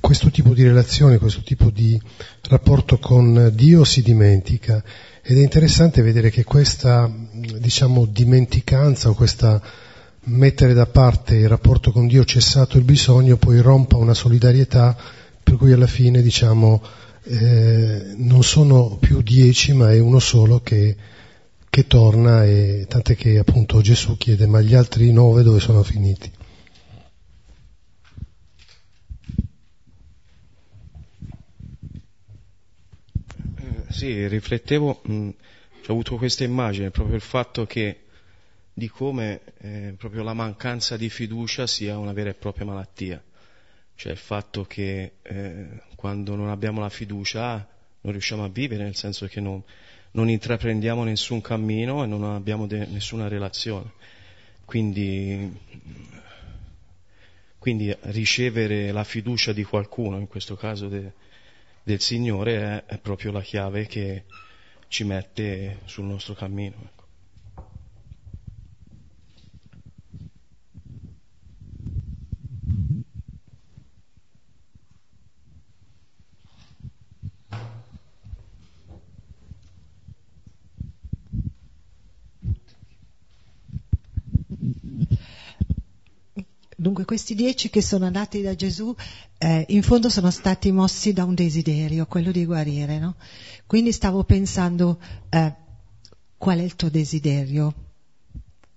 [0.00, 2.00] questo tipo di relazione, questo tipo di
[2.48, 4.82] rapporto con Dio si dimentica
[5.22, 7.10] ed è interessante vedere che questa
[7.58, 9.60] diciamo dimenticanza o questa
[10.26, 14.96] mettere da parte il rapporto con Dio cessato il bisogno poi rompa una solidarietà
[15.42, 16.82] per cui alla fine diciamo
[17.24, 20.96] eh, non sono più dieci ma è uno solo che,
[21.68, 26.30] che torna e tant'è che appunto Gesù chiede ma gli altri nove dove sono finiti?
[33.88, 35.12] Sì, riflettevo, mh,
[35.86, 38.00] ho avuto questa immagine, proprio il fatto che
[38.72, 43.22] di come eh, proprio la mancanza di fiducia sia una vera e propria malattia.
[43.94, 47.66] Cioè il fatto che eh, quando non abbiamo la fiducia
[48.02, 49.62] non riusciamo a vivere, nel senso che non,
[50.12, 53.92] non intraprendiamo nessun cammino e non abbiamo de- nessuna relazione.
[54.64, 55.58] Quindi,
[57.58, 61.12] quindi, ricevere la fiducia di qualcuno, in questo caso de-
[61.86, 64.24] del Signore, è, è proprio la chiave che
[64.88, 66.74] ci mette sul nostro cammino.
[66.82, 67.04] Ecco.
[86.76, 88.94] Dunque questi dieci che sono andati da Gesù
[89.38, 93.16] eh, in fondo sono stati mossi da un desiderio, quello di guarire, no?
[93.66, 95.54] Quindi stavo pensando eh,
[96.36, 97.74] qual è il tuo desiderio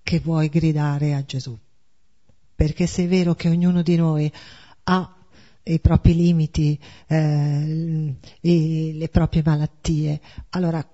[0.03, 1.57] che vuoi gridare a Gesù?
[2.55, 4.31] Perché se è vero che ognuno di noi
[4.83, 5.15] ha
[5.63, 10.85] i propri limiti, eh, i, le proprie malattie, allora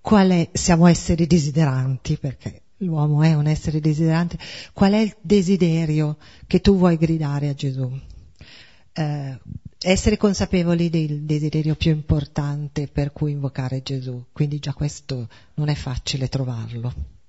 [0.00, 4.38] qual è, siamo esseri desideranti, perché l'uomo è un essere desiderante,
[4.72, 6.16] qual è il desiderio
[6.46, 7.88] che tu vuoi gridare a Gesù?
[8.92, 9.38] Eh,
[9.84, 15.74] essere consapevoli del desiderio più importante per cui invocare Gesù, quindi già questo non è
[15.74, 17.20] facile trovarlo.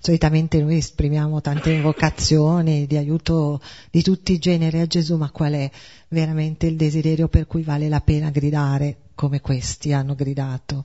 [0.00, 5.52] Solitamente noi esprimiamo tante invocazioni di aiuto di tutti i generi a Gesù, ma qual
[5.52, 5.70] è
[6.08, 10.84] veramente il desiderio per cui vale la pena gridare come questi hanno gridato?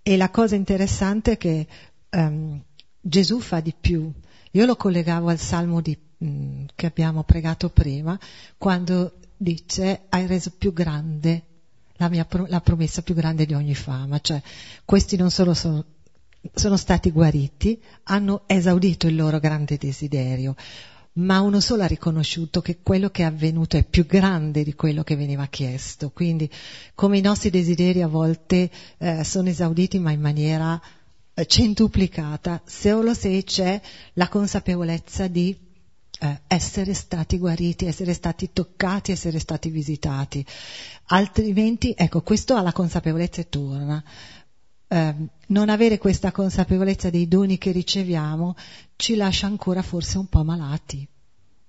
[0.00, 1.66] E la cosa interessante è che
[2.10, 2.62] um,
[3.00, 4.10] Gesù fa di più.
[4.52, 8.18] Io lo collegavo al salmo di, mh, mm, che abbiamo pregato prima,
[8.56, 11.44] quando dice hai reso più grande
[11.96, 14.42] la, mia, la promessa più grande di ogni fama, cioè
[14.84, 15.84] questi non solo sono,
[16.52, 20.56] sono stati guariti, hanno esaudito il loro grande desiderio,
[21.14, 25.04] ma uno solo ha riconosciuto che quello che è avvenuto è più grande di quello
[25.04, 26.10] che veniva chiesto.
[26.10, 26.50] Quindi,
[26.94, 30.80] come i nostri desideri a volte eh, sono esauditi, ma in maniera
[31.34, 33.80] eh, centuplicata solo se c'è
[34.14, 35.56] la consapevolezza di
[36.22, 40.46] eh, essere stati guariti, essere stati toccati, essere stati visitati.
[41.06, 44.02] Altrimenti, ecco, questo ha la consapevolezza e torna.
[44.86, 45.14] Eh,
[45.46, 48.54] non avere questa consapevolezza dei doni che riceviamo
[48.94, 51.06] ci lascia ancora forse un po' malati.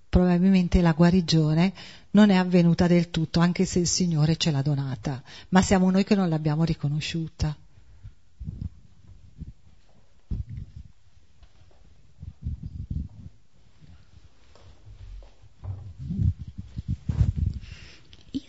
[0.07, 1.73] Probabilmente la guarigione
[2.11, 6.03] non è avvenuta del tutto, anche se il Signore ce l'ha donata, ma siamo noi
[6.03, 7.57] che non l'abbiamo riconosciuta.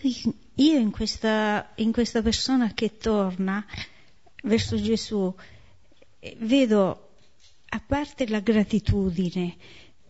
[0.08, 3.64] Io in questa, in questa persona che torna
[4.42, 5.34] verso Gesù
[6.38, 7.08] vedo
[7.68, 9.56] a parte la gratitudine,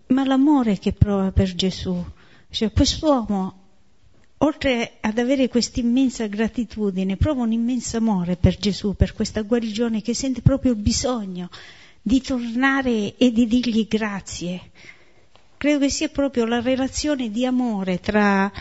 [0.09, 2.05] ma l'amore che prova per Gesù.
[2.51, 3.62] Cioè quest'uomo,
[4.39, 10.03] oltre ad avere questa immensa gratitudine, prova un immenso amore per Gesù, per questa guarigione
[10.03, 11.49] che sente proprio bisogno
[12.03, 14.71] di tornare e di dirgli grazie.
[15.57, 18.53] Credo che sia proprio la relazione di amore tra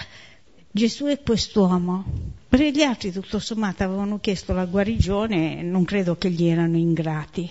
[0.76, 2.04] Gesù è quest'uomo.
[2.50, 6.78] Perché gli altri tutto sommato avevano chiesto la guarigione e non credo che gli erano
[6.78, 7.48] ingrati.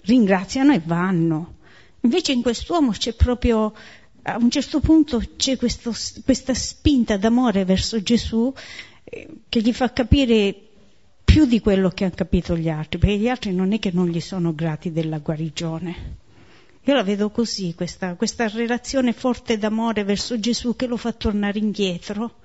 [0.00, 1.54] Ringraziano e vanno.
[2.00, 3.72] Invece in quest'uomo c'è proprio,
[4.22, 5.94] a un certo punto c'è questo,
[6.24, 8.52] questa spinta d'amore verso Gesù
[9.04, 10.52] eh, che gli fa capire
[11.22, 14.08] più di quello che hanno capito gli altri, perché gli altri non è che non
[14.08, 16.16] gli sono grati della guarigione.
[16.84, 21.60] Io la vedo così, questa, questa relazione forte d'amore verso Gesù che lo fa tornare
[21.60, 22.40] indietro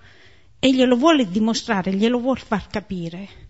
[0.59, 3.45] e glielo vuole dimostrare, glielo vuole far capire.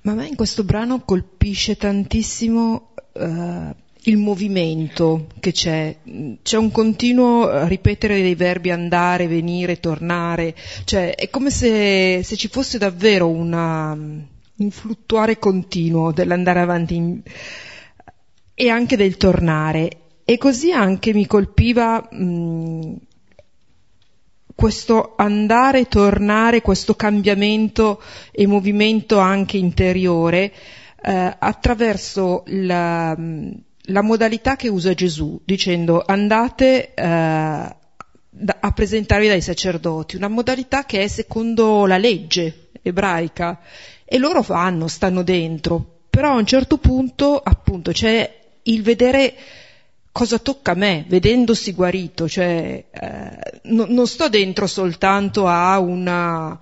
[0.00, 3.74] Ma a me in questo brano colpisce tantissimo uh,
[4.06, 5.96] il movimento che c'è,
[6.42, 10.54] c'è un continuo ripetere dei verbi andare, venire, tornare,
[10.84, 17.22] cioè è come se, se ci fosse davvero una, un fluttuare continuo dell'andare avanti in,
[18.54, 19.98] e anche del tornare.
[20.26, 22.96] E così anche mi colpiva mh,
[24.54, 28.00] questo andare tornare, questo cambiamento
[28.30, 30.52] e movimento anche interiore
[31.02, 33.14] eh, attraverso la,
[33.86, 41.02] la, modalità che usa Gesù, dicendo andate eh, a presentarvi dai sacerdoti, una modalità che
[41.02, 43.60] è secondo la legge ebraica
[44.04, 49.34] e loro fanno, stanno dentro, però a un certo punto appunto c'è il vedere
[50.14, 56.56] cosa tocca a me, vedendosi guarito, cioè eh, no, non sto dentro soltanto a, una,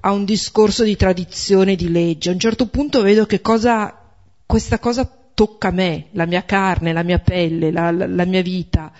[0.00, 3.96] a, un discorso di tradizione, di legge, a un certo punto vedo che cosa,
[4.44, 8.40] questa cosa tocca a me, la mia carne, la mia pelle, la, la, la mia
[8.40, 8.90] vita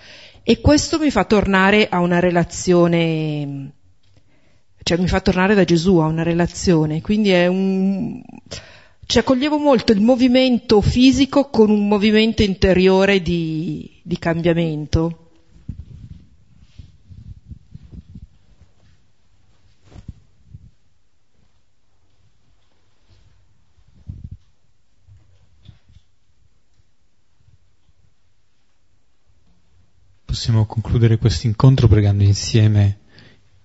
[0.43, 3.71] e questo mi fa tornare a una relazione,
[4.83, 8.21] cioè mi fa tornare da Gesù a una relazione, quindi è un
[9.05, 15.26] cioè coglievo molto il movimento fisico con un movimento interiore di, di cambiamento.
[30.37, 32.99] Possiamo concludere questo incontro pregando insieme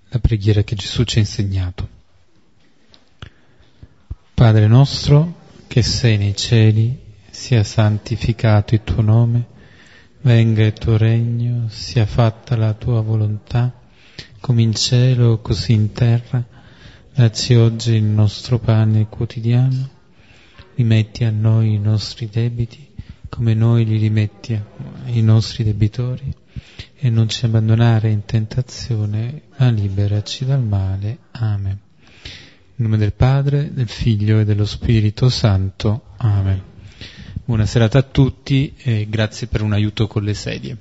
[0.08, 1.86] la preghiera che Gesù ci ha insegnato.
[4.32, 5.34] Padre nostro,
[5.66, 9.46] che sei nei cieli, sia santificato il tuo nome,
[10.22, 13.70] venga il tuo regno, sia fatta la tua volontà,
[14.40, 16.42] come in cielo così in terra.
[17.14, 19.90] Dacci oggi il nostro pane quotidiano,
[20.76, 22.94] rimetti a noi i nostri debiti,
[23.28, 24.64] come noi li rimettiamo
[25.04, 26.40] ai nostri debitori,
[26.94, 31.18] e non ci abbandonare in tentazione, ma liberaci dal male.
[31.32, 31.78] Amen.
[32.76, 36.14] In nome del Padre, del Figlio e dello Spirito Santo.
[36.18, 36.62] Amen.
[37.44, 40.76] Buona serata a tutti e grazie per un aiuto con le sedie.